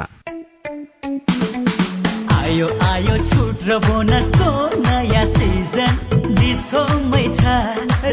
आयो 2.35 2.69
आयो 2.87 3.17
छुट 3.27 3.67
र 3.69 3.79
बोनसको 3.87 4.51
नयाँ 4.81 5.25
सिजन 5.27 5.95
दिसोमै 6.35 7.25
छ 7.39 7.55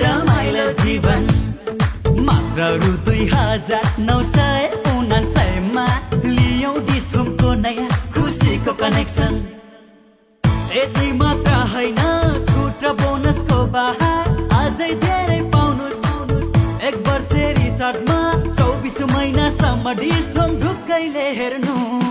रमाइलो 0.04 0.68
जीवन। 0.82 1.28
मात्र 2.28 2.70
रु 2.80 2.92
दुई 3.06 3.26
हजार 3.34 3.96
नौ 4.00 4.22
सय 4.26 4.70
उनासयमा 4.96 5.88
लियौ 6.26 6.74
दिसोमको 6.90 7.54
नयाँ 7.64 7.90
खुसीको 8.14 8.74
कनेक्सन। 8.82 9.44
यति 10.76 11.12
मात्र 11.14 11.56
होइन 11.72 11.98
छुट 12.50 12.84
र 12.84 12.92
बोनसको 13.00 13.58
बहार 13.74 14.30
अझै 14.60 14.88
धेरै 15.02 15.40
पाउनुहोस् 15.56 16.86
एक 16.90 16.96
वर्ष 17.08 17.34
रिचार्जमा 17.60 18.22
चौबिस 18.54 19.02
महिनासम्म 19.12 19.94
डिस्काउन्ट 20.00 20.64
ढुक्कैले 20.64 21.28
एक 21.40 22.11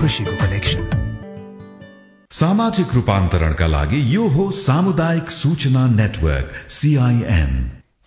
खुसीको 0.00 0.32
कनेक्सन 0.40 0.84
सामाजिक 2.30 2.94
रूपान्तरणका 2.94 3.66
लागि 3.66 4.00
यो 4.14 4.28
हो 4.36 4.44
सामुदायिक 4.58 5.30
सूचना 5.38 5.82
नेटवर्क 5.90 6.54
सीआईएन 6.76 7.52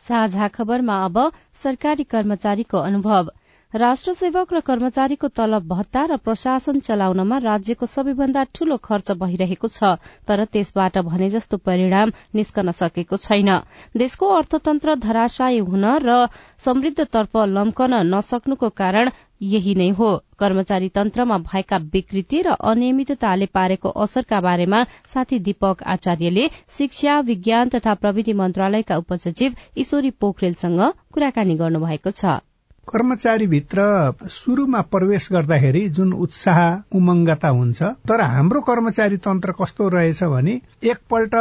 साझा 0.05 0.47
खबरमा 0.55 0.95
अब 1.05 1.19
सरकारी 1.63 2.03
कर्मचारीको 2.13 2.77
अनुभव। 2.79 3.31
राष्ट्र 3.73 4.13
सेवक 4.13 4.53
र 4.53 4.59
कर्मचारीको 4.61 5.27
तलब 5.37 5.67
भत्ता 5.67 6.01
र 6.05 6.17
प्रशासन 6.25 6.79
चलाउनमा 6.79 7.37
राज्यको 7.45 7.85
सबैभन्दा 7.85 8.43
ठूलो 8.55 8.77
खर्च 8.77 9.11
भइरहेको 9.21 9.67
छ 9.67 9.93
तर 10.27 10.43
त्यसबाट 10.53 10.97
भने 11.07 11.29
जस्तो 11.29 11.57
परिणाम 11.57 12.11
निस्कन 12.35 12.71
सकेको 12.71 13.17
छैन। 13.17 13.49
देशको 13.97 14.29
अर्थतन्त्र 14.35 14.95
धराशायी 15.05 15.59
हुन 15.69 15.85
र 16.05 16.17
समृद्धतर्फ 16.65 17.37
लम्कन 17.49 17.93
नसक्नुको 18.13 18.69
कारण 18.81 19.09
यही 19.43 19.73
नै 19.75 19.89
हो। 19.97 20.09
कर्मचारी 20.39 20.89
तन्त्रमा 20.95 21.37
भएका 21.49 21.77
विकृति 21.93 22.41
र 22.41 22.55
अनियमितताले 22.71 23.45
पारेको 23.53 23.89
असरका 24.05 24.39
बारेमा 24.41 24.83
साथी 25.13 25.39
दीपक 25.47 25.83
आचार्यले 25.93 26.47
शिक्षा 26.77 27.19
विज्ञान 27.27 27.69
तथा 27.75 27.93
प्रविधि 28.03 28.33
मन्त्रालयका 28.41 28.97
उपसचिव 29.03 29.55
ईश्वरी 29.77 30.09
पोखरेलसँग 30.21 30.81
कुराकानी 31.13 31.55
गर्नुभएको 31.57 32.11
छ। 32.13 32.39
कर्मचारीभित्र 32.87 33.83
सुरुमा 34.29 34.81
प्रवेश 34.93 35.27
गर्दाखेरि 35.31 35.87
जुन 35.89 36.11
उत्साह 36.23 36.59
उमङ्गता 36.97 37.49
हुन्छ 37.49 37.83
तर 38.09 38.21
हाम्रो 38.31 38.61
कर्मचारी 38.69 39.17
तन्त्र 39.23 39.51
कस्तो 39.59 39.87
रहेछ 39.89 40.23
भने 40.33 40.59
एकपल्ट 40.83 41.35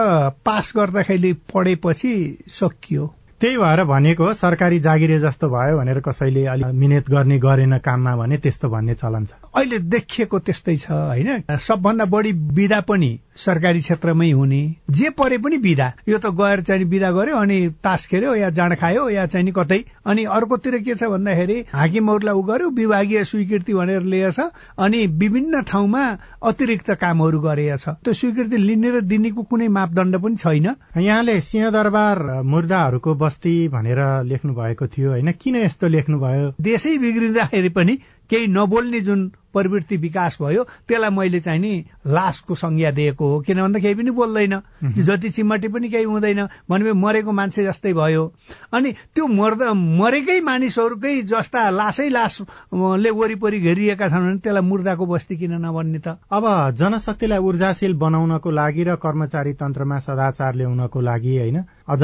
पास 0.47 0.73
गर्दाखेरि 0.77 1.33
पढेपछि 1.55 2.15
सकियो। 2.61 3.11
त्यही 3.43 3.57
भएर 3.59 3.83
भनेको 3.85 4.33
सरकारी 4.35 4.79
जागिरे 4.81 5.19
जस्तो 5.21 5.49
भयो 5.51 5.77
भनेर 5.79 6.01
कसैले 6.01 6.45
अलिक 6.47 6.67
मिहिनेत 6.73 7.09
गर्ने 7.11 7.39
गरेन 7.43 7.79
काममा 7.83 8.15
भने 8.17 8.37
त्यस्तो 8.39 8.69
भन्ने 8.71 8.95
चलन 8.95 9.25
छ। 9.27 9.35
अहिले 9.51 9.79
देखिएको 9.91 10.39
त्यस्तै 10.39 10.77
छ 10.77 10.91
होइन? 10.91 11.29
सबभन्दा 11.51 12.05
बढी 12.07 12.33
विधा 12.55 12.81
पनि 12.87 13.11
सरकारी 13.37 13.81
क्षेत्रमै 13.81 14.31
हुने। 14.31 14.63
जे 14.91 15.11
परे 15.19 15.39
पनि 15.43 15.57
विधा 15.57 15.93
यो 16.09 16.19
त 16.19 16.31
गएर 16.39 16.61
चाहिँ 16.63 16.85
विधा 16.85 17.11
गर्यो 17.11 17.37
अनि 17.37 17.59
तास 17.83 18.07
खेल्यो 18.07 18.35
या 18.35 18.51
जाँड 18.55 18.75
खायो 18.79 19.09
या 19.11 19.27
चाहिँ 19.27 19.53
कतै। 19.59 19.81
अनि 20.07 20.25
अर्कोतिर 20.31 20.79
के 20.79 20.95
छ 20.95 21.11
भन्दाखेरि 21.11 21.59
हाकिमहरूलाई 21.73 22.35
उ 22.35 22.43
गर्यो 22.43 22.69
विभागीय 22.71 23.25
स्वीकृति 23.25 23.75
भनेर 23.75 24.03
लिएछ 24.07 24.39
अनि 24.79 25.07
विभिन्न 25.19 25.63
ठाउँमा 25.67 26.05
अतिरिक्त 26.43 26.91
कामहरू 27.03 27.41
गरेछ 27.41 27.89
त्यो 27.89 28.13
स्वीकृति 28.13 28.57
लिने 28.59 28.91
र 28.91 29.01
दिनेको 29.11 29.43
कुनै 29.43 29.69
मापदण्ड 29.71 30.17
पनि 30.23 30.37
छैन। 30.37 30.67
यहाँले 30.99 31.41
सिंहदरबार 31.43 32.23
मुर्दाहरूको 32.45 33.15
बस्ती 33.33 33.69
भनेर 33.69 34.01
लेख्नु 34.25 34.53
भएको 34.55 34.87
थियो 34.87 35.11
होइन? 35.11 35.33
किन 35.33 35.57
यस्तो 35.57 35.89
लेख्नुभयो? 35.89 36.49
देशै 36.61 36.93
बिग्रिँदाखेरि 36.99 37.69
पनि 37.69 37.95
केही 38.33 38.47
नबोल्ने 38.49 39.01
जुन 39.01 39.31
प्रवृत्ति 39.53 39.97
विकास 39.97 40.37
भयो 40.43 40.63
त्यसलाई 40.89 41.11
मैले 41.11 41.41
चाहिँ 41.41 41.61
नि 41.61 41.73
लासको 42.07 42.55
संज्ञा 42.55 42.91
दिएको 42.91 43.29
हो। 43.29 43.41
किन 43.41 43.61
भन्दा 43.63 43.81
केही 43.81 43.95
पनि 43.95 44.11
बोल्दैन। 44.11 44.55
जति 44.99 45.31
चिम्मटी 45.31 45.69
पनि 45.69 45.89
केही 45.89 46.05
हुँदैन। 46.05 46.49
भने 46.71 46.93
मरेको 46.93 47.33
मान्छे 47.33 47.65
जस्तै 47.65 47.93
भयो। 47.93 48.25
अनि 48.73 48.93
त्यो 49.15 49.27
मर्दा 49.27 49.73
मरेकै 49.73 50.41
मानिसहरूकै 50.41 51.23
जस्ता 51.23 51.69
लासै 51.71 52.09
लासले 52.09 53.11
वरिपरि 53.11 53.61
घेरिएका 53.61 54.09
छन् 54.09 54.25
भने 54.25 54.39
त्यसलाई 54.39 54.63
मुर्दाको 54.63 55.07
बस्ती 55.07 55.37
किन 55.37 55.53
नभन्ने 55.61 55.99
त? 55.99 56.17
अब 56.33 56.45
जनशक्तिलाई 56.73 57.39
ऊर्जाशील 57.39 57.95
बनाउनको 57.95 58.51
लागि 58.51 58.85
र 58.85 58.97
कर्मचारी 58.97 59.53
तन्त्रमा 59.53 59.99
सदाचार 59.99 60.55
ल्याउनको 60.55 61.01
लागि 61.01 61.37
होइन 61.39 61.59
अझ 61.89 62.03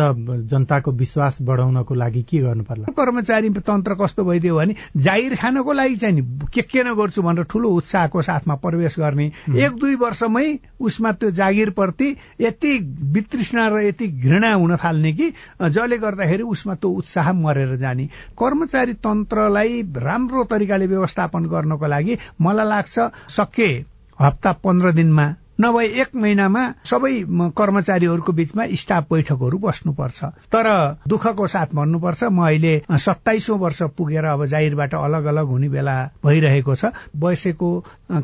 जनताको 0.52 0.92
विश्वास 0.92 1.38
बढाउनको 1.42 1.94
लागि 1.94 2.22
के 2.22 2.38
गर्नु 2.38 2.64
पर्ला 2.64 2.92
कर्मचारी 2.92 3.50
तन्त्र 3.64 3.94
कस्तो 3.94 4.24
भइदियो 4.24 4.56
भने 4.56 4.74
जाहिर 4.96 5.34
खानको 5.36 5.72
लागि 5.72 5.96
चाहिँ 5.96 6.17
नि 6.20 6.46
के 6.54 6.62
के 6.62 6.82
नगर्छु 6.84 7.22
भनेर 7.22 7.44
ठूलो 7.44 7.68
उत्साहको 7.70 8.22
साथमा 8.22 8.54
प्रवेश 8.54 8.98
गर्ने। 8.98 9.26
एक 9.64 9.72
दुई 9.78 9.94
वर्षमै 9.94 10.58
उसमा 10.80 11.12
त्यो 11.12 11.30
जागिरप्रति 11.30 12.08
यति 12.40 12.72
वितृष्णा 13.14 13.68
र 13.68 13.82
यति 13.86 14.08
घृणा 14.08 14.52
हुन 14.54 14.76
थाल्ने 14.76 15.12
कि 15.12 15.30
जसले 15.62 15.98
गर्दाखेरि 15.98 16.42
उसमा 16.42 16.74
त्यो 16.74 16.90
उत्साह 16.90 17.32
मरेर 17.32 17.76
जाने। 17.76 18.06
कर्मचारी 18.38 18.92
तन्त्रलाई 19.04 19.82
राम्रो 19.96 20.44
तरिकाले 20.44 20.86
व्यवस्थापन 20.86 21.46
गर्नको 21.46 21.86
लागि 21.86 22.18
मलाई 22.40 22.68
लाग्छ 22.68 22.98
सके 23.30 23.70
हप्ता 24.18 24.52
पन्ध्र 24.64 24.92
दिनमा 24.92 25.34
नभए 25.58 25.86
एक 26.00 26.16
महिनामा 26.16 26.62
सबै 26.86 27.12
कर्मचारीहरूको 27.58 28.32
बीचमा 28.32 28.64
स्टाफ 28.78 29.06
बैठकहरू 29.10 29.58
बस्नुपर्छ। 29.58 30.24
तर 30.54 30.66
दुःखको 31.08 31.46
साथ 31.46 31.74
भन्नुपर्छ 31.74 32.22
म 32.24 32.46
अहिले 32.46 32.74
सत्ताइसौँ 32.96 33.58
वर्ष 33.58 33.82
पुगेर 33.98 34.24
अब 34.24 34.44
जाहिरबाट 34.46 34.94
अलग 34.94 35.24
अलग 35.34 35.46
हुने 35.46 35.68
बेला 35.68 35.96
भइरहेको 36.24 36.74
छ 36.74 36.92
वयसको 37.16 37.70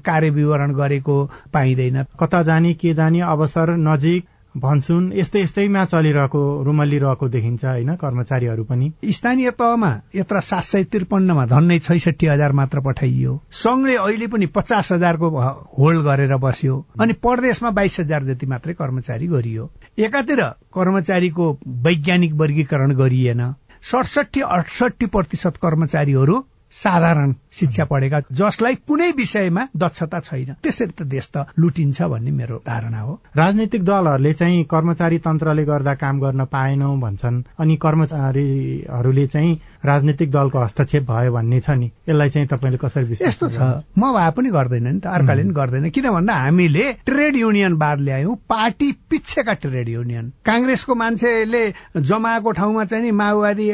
कार्य 0.06 0.30
विवरण 0.30 0.74
गरेको 0.74 1.16
पाइँदैन। 1.52 2.02
कता 2.20 2.42
जाने 2.42 2.72
के 2.74 2.94
जाने 2.94 3.20
अवसर 3.34 3.76
नजिक 3.82 4.26
भन्छन् 4.56 5.06
यस्तै 5.12 5.40
यस्तैमा 5.42 5.84
चलिरहेको 5.84 6.40
रुमल्लिरहेको 6.64 7.28
देखिन्छ 7.28 7.64
होइन 7.64 7.94
कर्मचारीहरू 7.96 8.64
पनि। 8.64 8.92
स्थानीय 9.10 9.50
तहमा 9.50 9.90
यत्र 10.14 10.40
सात 10.40 10.64
सय 10.64 10.84
त्रिपन्नमा 10.84 11.46
झन्नै 11.46 11.78
छैसठी 11.78 12.26
हजार 12.26 12.52
मात्र 12.52 12.80
पठाइयो। 12.80 13.32
संघले 13.52 13.96
अहिले 13.96 14.26
पनि 14.26 14.46
पचास 14.54 14.92
हजारको 14.92 15.30
होल्ड 15.78 16.04
गरेर 16.04 16.36
बस्यो 16.36 16.76
अनि 17.00 17.12
परदेशमा 17.24 17.70
बाइस 17.70 18.00
हजार 18.00 18.22
जति 18.24 18.46
मात्रै 18.46 18.74
कर्मचारी 18.74 19.26
गरियो। 19.26 19.70
एकातिर 19.98 20.42
कर्मचारीको 20.74 21.50
वैज्ञानिक 21.86 22.32
वर्गीकरण 22.34 22.94
गरिएन। 22.94 23.42
सडसठी 23.82 24.40
अडसठी 24.40 25.06
प्रतिशत 25.06 25.56
कर्मचारीहरू 25.56 26.36
साधारण 26.74 27.32
शिक्षा 27.52 27.84
पढेका 27.84 28.20
जसलाई 28.32 28.74
कुनै 28.88 29.10
विषयमा 29.16 29.66
दक्षता 29.76 30.20
छैन। 30.20 30.54
त्यसरी 30.62 30.92
त 30.98 31.02
देश 31.06 31.28
त 31.34 31.46
लुटिन्छ 31.58 32.02
भन्ने 32.02 32.30
मेरो 32.30 32.56
धारणा 32.66 33.00
हो। 33.00 33.12
राजनैतिक 33.36 33.84
दलहरूले 33.84 34.32
चाहिँ 34.32 34.64
कर्मचारी 34.64 35.18
तन्त्रले 35.18 35.64
गर्दा 35.64 35.94
काम 35.94 36.20
गर्न 36.20 36.44
पाएनौ 36.50 36.90
भन्छन् 36.96 37.42
अनि 37.58 37.76
कर्मचारीहरूले 37.76 39.26
चाहिँ 39.26 39.52
राजनैतिक 39.84 40.30
दलको 40.30 40.58
हस्तक्षेप 40.58 41.02
भयो 41.10 41.32
भन्ने 41.32 41.60
छ 41.60 41.70
नि। 41.70 41.90
यसलाई 42.08 42.30
चाहिँ 42.30 42.48
तपाईँले 42.48 42.78
कसरी 42.78 43.04
विश्वास 43.04 43.28
यस्तो 43.28 43.48
छ। 43.48 43.60
म 43.98 44.12
भए 44.12 44.30
पनि 44.34 44.50
गर्दैन 44.50 44.88
नि 44.88 45.00
त 45.00 45.06
अर्काले 45.06 45.42
पनि 45.42 45.54
गर्दैन। 45.54 45.90
किन 45.90 46.10
भन्दा 46.10 46.34
हामीले 46.34 46.92
ट्रेड 47.06 47.36
युनियन 47.36 47.74
बाद 47.76 48.00
ल्यायौँ 48.00 48.36
पार्टी 48.48 48.90
पिच्छेका 49.10 49.52
ट्रेड 49.62 49.88
युनियन। 49.88 50.32
काङ्ग्रेसको 50.44 50.94
मान्छेले 50.94 51.62
जमाएको 52.02 52.50
ठाउँमा 52.50 52.84
चाहिँ 52.84 53.04
नि 53.04 53.10
माओवादी 53.12 53.68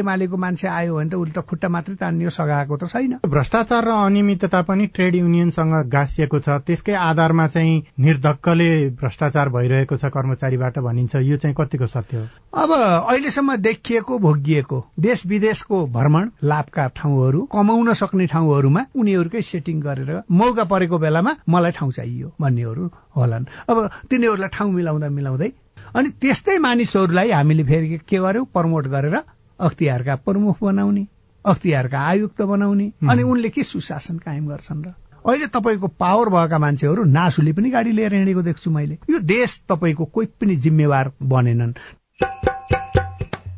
एमालेको 0.00 0.36
मान्छे 0.36 0.68
आयो 0.68 0.96
भने 0.96 1.10
त 1.10 1.14
उसले 1.14 1.32
त 1.36 1.44
खुट्टा 1.44 1.68
मात्रै 1.68 1.94
तान्ने 2.00 2.24
सघाएको 2.46 2.76
त 2.76 2.84
छैन। 2.86 3.18
भ्रष्टाचार 3.26 3.84
र 3.84 3.90
अनियमितता 4.06 4.60
पनि 4.62 4.86
ट्रेड 4.94 5.14
युनियनसँग 5.14 5.74
गाँसिएको 5.90 6.38
छ। 6.38 6.48
त्यसकै 6.62 6.94
आधारमा 6.94 7.46
चाहिँ 7.48 7.82
निर्धक्कले 7.98 8.70
भ्रष्टाचार 8.94 9.48
भइरहेको 9.50 9.96
छ 9.96 10.04
कर्मचारीबाट 10.14 10.78
भनिन्छ। 10.78 11.14
यो 11.26 11.36
चाहिँ 11.36 11.54
कतिको 11.58 11.86
सत्य 11.86 12.16
हो? 12.16 12.24
अब 12.54 12.70
अहिलेसम्म 12.70 13.56
देखिएको 13.56 14.18
भोगिएको 14.18 14.78
देश 15.00 15.26
विदेशको 15.26 15.86
भ्रमण 15.90 16.30
लाभका 16.44 16.86
ठाउँहरू 16.96 17.40
कमाउन 17.52 17.92
सक्ने 17.92 18.26
ठाउँहरूमा 18.26 18.82
उनीहरूकै 18.94 19.42
सेटिङ 19.42 19.80
गरेर 19.80 20.22
मौका 20.30 20.64
परेको 20.64 20.98
बेलामा 20.98 21.32
मलाई 21.48 21.72
ठाउँ 21.72 21.92
चाहियो 21.92 22.32
भन्नेहरू 22.40 22.90
होलान्। 23.16 23.44
अब 23.68 23.76
तिनीहरूलाई 24.10 24.48
ठाउँ 24.52 24.72
मिलाउँदा 24.72 25.08
मिलाउँदै 25.08 25.50
अनि 25.96 26.08
त्यस्तै 26.20 26.58
मानिसहरूलाई 26.58 27.30
हामीले 27.30 27.64
फेरि 27.64 27.98
के 28.08 28.18
गर्यौं? 28.18 28.44
प्रमोट 28.54 28.86
गरेर 28.86 29.16
अख्तियारका 29.58 30.14
प्रमुख 30.26 30.56
बनाउने। 30.62 31.04
अख्तियारका 31.46 32.00
आयुक्त 32.00 32.42
बनाउने 32.42 32.86
अनि 33.10 33.22
उनले 33.22 33.48
के 33.48 33.62
सुशासन 33.64 34.18
कायम 34.18 34.46
गर्छन् 34.48 34.84
र? 34.84 34.94
अहिले 35.26 35.46
तपाईँको 35.46 35.86
पावर 35.98 36.28
भएका 36.28 36.58
मान्छेहरू 36.58 37.04
नासुले 37.10 37.52
पनि 37.52 37.70
गाडी 37.70 37.92
लिएर 37.92 38.14
हिँडेको 38.14 38.42
देख्छु 38.42 38.70
मैले। 38.70 38.98
यो 39.10 39.18
देश 39.20 39.60
तपाईँको 39.68 40.04
कोही 40.04 40.26
पनि 40.40 40.56
जिम्मेवार 40.56 41.12
बनेनन्। 41.22 41.72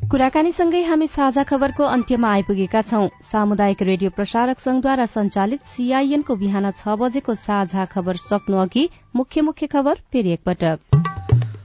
कुराकानीसँगै 0.09 0.81
हामी 0.83 1.07
साझा 1.07 1.43
खबरको 1.43 1.83
अन्त्यमा 1.85 2.29
आइपुगेका 2.29 2.81
छौं। 2.81 3.07
सामुदायिक 3.21 3.81
रेडियो 3.81 4.09
प्रसारक 4.09 4.59
संघद्वारा 4.59 5.05
संचालित 5.05 5.65
सीआईएनको 5.65 6.35
बिहान 6.35 6.71
छ 6.71 6.97
बजेको 6.97 7.35
साझा 7.37 7.85
खबर 7.85 8.15
सक्नु 8.17 8.57
अघि 8.57 8.89
मुख्य 9.15 9.41
मुख्य 9.41 9.67
खबर 9.67 10.01
फेरि 10.11 10.33
एकपटक। 10.33 11.08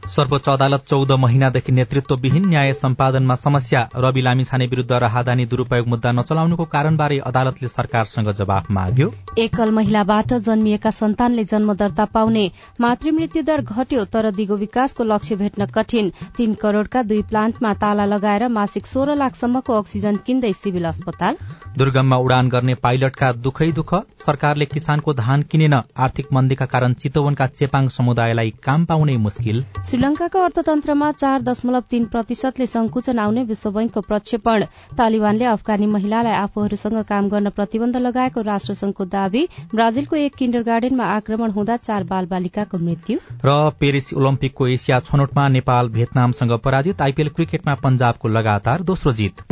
सर्वोच्च 0.06 0.48
अदालत 0.48 0.82
चौध 0.86 1.12
महिनादेखि 1.12 1.72
नेतृत्वविहीन 1.72 2.48
न्याय 2.48 2.72
सम्पादनमा 2.72 3.34
समस्या। 3.34 3.80
रवि 3.96 4.22
लामिछाने 4.22 4.66
विरूद्ध 4.66 4.92
राहदानी 4.94 5.44
दुरूपयोग 5.46 5.86
मुद्दा 5.88 6.10
नचलाउनुको 6.12 6.64
कारणबारे 6.64 7.18
अदालतले 7.26 7.68
सरकारसँग 7.68 8.30
जवाफ 8.30 8.70
माग्यो। 8.70 9.10
एकल 9.38 9.70
महिलाबाट 9.70 10.34
जन्मिएका 10.44 10.90
सन्तानले 10.90 11.44
जन्म 11.44 11.72
दर्ता 11.74 12.04
पाउने 12.14 12.44
मातृमृत्यु 12.80 13.42
दर 13.42 13.60
घट्यो 13.62 14.04
तर 14.04 14.30
दिगो 14.32 14.56
विकासको 14.56 15.04
लक्ष्य 15.04 15.36
भेट्न 15.36 15.66
कठिन। 15.74 16.12
तीन 16.36 16.54
करोड़का 16.62 17.02
दुई 17.04 17.22
प्लान्टमा 17.24 17.72
ताला 17.74 18.04
लगाएर 18.04 18.48
मासिक 18.50 18.86
सोह्र 18.86 19.14
लाखसम्मको 19.16 19.72
अक्सिजन 19.72 20.16
किन्दै 20.26 20.52
सिभिल 20.54 20.84
अस्पताल। 20.84 21.36
दुर्गममा 21.78 22.16
उडान 22.16 22.48
गर्ने 22.48 22.74
पाइलटका 22.76 23.32
दुखै 23.40 23.70
दुःख। 23.72 23.94
सरकारले 24.26 24.66
किसानको 24.66 25.14
धान 25.14 25.42
किनेन। 25.42 25.74
आर्थिक 25.98 26.32
मन्दीका 26.32 26.66
कारण 26.66 26.92
चितवनका 26.94 27.46
चेपाङ 27.48 27.88
समुदायलाई 27.90 28.54
काम 28.62 28.84
पाउनै 28.84 29.16
मुस्किल। 29.18 29.64
श्रीलंकाको 29.94 30.38
अर्थतन्त्रमा 30.42 31.10
चार 31.12 31.42
दशमलव 31.42 31.82
तीन 31.90 32.04
प्रतिशतले 32.12 32.66
संकुचन 32.66 33.18
आउने 33.18 33.42
विश्व 33.44 33.70
बैंकको 33.70 34.00
प्रक्षेपण। 34.00 34.64
तालिबानले 34.98 35.44
अफगानी 35.44 35.86
महिलालाई 35.86 36.32
आफूहरूसँग 36.34 37.02
काम 37.08 37.28
गर्न 37.28 37.50
प्रतिबन्ध 37.50 37.96
लगाएको 37.98 38.42
राष्ट्रसंघको 38.42 39.04
दावी। 39.06 39.46
ब्राजिलको 39.74 40.16
एक 40.16 40.34
किन्डर 40.34 40.62
गार्डनमा 40.66 41.04
आक्रमण 41.14 41.50
हुँदा 41.50 41.76
चार 41.78 42.04
बाल 42.10 42.26
बालिकाको 42.26 42.78
मृत्यु। 42.78 43.18
र 43.46 43.70
पेरिस 43.80 44.12
ओलम्पिकको 44.14 44.66
एसिया 44.68 45.00
छनौटमा 45.06 45.48
नेपाल 45.62 45.88
भियतनामसँग 45.94 46.58
पराजित 46.64 47.02
आइपीएल 47.02 47.28
क्रिकेटमा 47.30 47.74
पंजाबको 47.84 48.28
लगातार 48.30 48.82
दोस्रो 48.82 49.12
जित। 49.12 49.46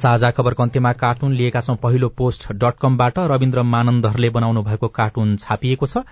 साझा 0.00 0.30
खबरको 0.30 0.62
अन्त्यमा 0.62 0.92
कार्टुन 0.92 1.32
लिएका 1.34 1.60
छौं 1.60 1.74
पहिलो 1.76 2.08
पोस्ट 2.18 2.46
डट 2.52 2.74
कमबाट 2.82 3.18
रविन्द्र 3.30 3.62
मानन्दरले 3.64 4.28
बनाउनु 4.30 4.62
भएको 4.62 4.88
कार्टुन 4.88 5.36
छापिएको 5.36 5.86
छ। 5.86 6.02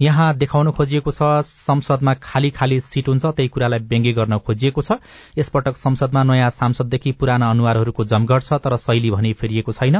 यहाँ 0.00 0.34
देखाउन 0.36 0.70
खोजिएको 0.70 1.10
छ 1.10 1.22
संसदमा 1.42 2.14
खाली 2.22 2.50
खाली 2.50 2.80
सीट 2.80 3.08
हुन्छ 3.08 3.26
त्यही 3.26 3.48
कुरालाई 3.48 3.78
व्यङ्ग्य 3.88 4.12
गर्न 4.12 4.38
खोजिएको 4.38 4.82
छ। 4.82 4.98
यसपटक 5.38 5.76
संसदमा 5.76 6.22
नयाँ 6.22 6.50
सांसददेखि 6.50 7.12
पुराना 7.12 7.50
अनुहारहरूको 7.50 8.04
जमघट 8.04 8.42
छ 8.42 8.52
तर 8.62 8.76
शैली 8.78 9.10
भनी 9.10 9.32
फेरिएको 9.32 9.72
छैन। 9.72 9.96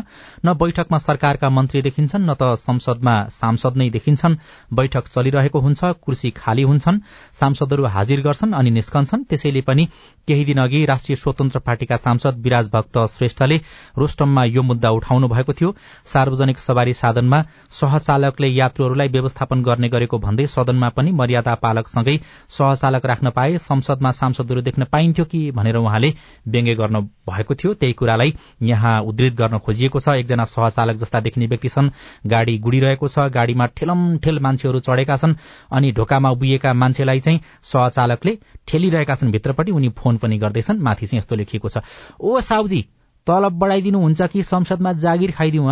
न 0.46 0.54
बैठकमा 0.54 0.98
सरकारका 0.98 1.48
मन्त्री 1.50 1.82
देखिन्छन् 1.82 2.26
न 2.30 2.34
त 2.34 2.54
संसदमा 2.58 3.16
सांसद 3.30 3.76
नै 3.76 3.88
देखिन्छन्। 3.90 4.36
बैठक 4.72 5.08
चलिरहेको 5.08 5.60
हुन्छ 5.60 5.84
कुर्सी 6.04 6.30
खाली 6.36 6.62
हुन्छन् 6.62 7.00
सांसदहरू 7.34 7.84
हाजिर 7.88 8.22
गर्छन् 8.22 8.54
अनि 8.54 8.70
निस्कन्छन्। 8.70 9.24
त्यसैले 9.24 9.60
पनि 9.62 9.88
केही 10.28 10.44
दिन 10.44 10.58
अघि 10.58 10.84
राष्ट्रिय 10.84 11.16
स्वतन्त्र 11.16 11.58
पार्टीका 11.60 11.96
सांसद 11.98 12.38
विराज 12.38 12.70
भक्त 12.72 12.98
श्रेष्ठले 13.08 13.56
रोस्टममा 13.98 14.44
यो 14.46 14.62
मुद्दा 14.62 14.90
उठाउनु 14.90 15.28
भएको 15.28 15.52
थियो। 15.52 15.74
सार्वजनिक 16.06 16.58
सवारी 16.58 16.92
साधनमा 16.94 17.42
सहचालकले 17.72 18.48
यात्रुहरूलाई 18.48 19.08
व्यवस्थापन 19.08 19.62
गर्ने 19.88 19.98
गरेको 19.98 20.18
भन्दै 20.18 20.46
सदनमा 20.46 20.88
पनि 20.88 21.10
मर्यादा 21.12 21.54
पालकसँगै 21.54 22.20
सहचालक 22.48 23.06
राख्न 23.06 23.30
पाए। 23.30 23.58
संसदमा 23.58 24.10
सांसदहरू 24.10 24.60
देख्न 24.60 24.84
पाइन्थ्यो 24.84 25.24
कि 25.24 25.50
भनेर 25.50 25.76
उहाँले 25.76 26.14
व्यङ्ग्य 26.48 26.74
गर्नु 26.74 27.00
भएको 27.00 27.54
थियो। 27.54 27.74
त्यही 27.74 27.92
कुरालाई 27.92 28.34
यहाँ 28.62 29.02
उद्धृत 29.02 29.32
गर्न 29.32 29.58
खोजिएको 29.58 30.00
छ। 30.00 30.08
एकजना 30.08 30.44
सहचालक 30.44 30.96
जस्ता 30.96 31.20
देखिने 31.20 31.46
व्यक्ति 31.46 31.68
छन्। 31.68 31.90
गाड़ी 32.26 32.58
गुडिरहेको 32.58 33.08
छ। 33.08 33.18
गाड़ीमा 33.18 33.66
ठेलमठेल 33.66 34.38
मान्छेहरू 34.38 34.78
चढेका 34.78 35.16
छन् 35.16 35.34
अनि 35.72 35.92
ढोकामा 35.92 36.30
उभिएका 36.30 36.72
मान्छेलाई 36.74 37.20
चाहिँ 37.20 37.40
सहचालकले 37.62 38.38
ठेलिरहेका 38.68 39.14
छन्। 39.14 39.32
भित्रपट्टि 39.32 39.72
उनी 39.72 39.88
फोन 39.88 40.16
पनि 40.16 40.38
गर्दैछन्। 40.38 40.78
माथि 40.78 41.06
चाहिँ 41.06 41.18
यस्तो 41.18 41.36
लेखिएको 41.36 41.68
छ। 41.68 41.78
ओ 42.20 42.40
साउजी 42.40 42.86
तलब 43.26 43.52
बढाइदिनुहुन्छ 43.52 44.22
कि? 44.22 44.42
संसदमा 44.42 44.92
जागिर 44.92 45.30
खाइदिउ 45.32 45.66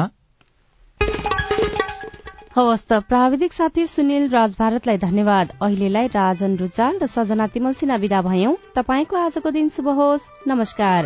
हवस् 2.57 2.85
त। 2.89 2.93
प्राविधिक 3.09 3.53
साथी 3.53 3.87
सुनिल 3.87 4.29
राज 4.29 4.57
भारतलाई 4.59 4.97
धन्यवाद। 4.97 5.53
अहिलेलाई 5.63 6.07
राजन 6.07 6.57
रुचाल 6.57 6.99
र 7.03 7.07
सजना 7.07 7.47
तिमल 7.47 7.73
सिन्हा 7.73 7.97
विदा 7.97 8.21
भयौं। 8.23 8.55
तपाईँको 8.75 9.17
आजको 9.17 9.51
दिन 9.51 9.69
शुभ 9.69 9.89
होस्। 9.89 10.29
नमस्कार। 10.49 11.01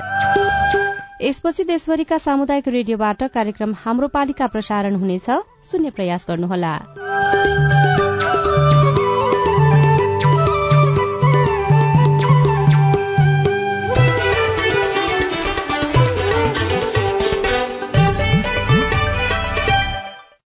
यसपछि 1.23 1.65
देशभरिका 1.65 2.19
सामुदायिक 2.19 2.69
रेडियोबाट 2.69 3.23
कार्यक्रम 3.35 3.75
हाम्रो 3.83 4.09
पालिका 4.09 4.47
प्रसारण 4.47 4.95
हुनेछ। 4.95 5.27
सुन्ने 5.67 5.91
प्रयास 5.91 6.27
गर्नुहोला। 6.29 6.75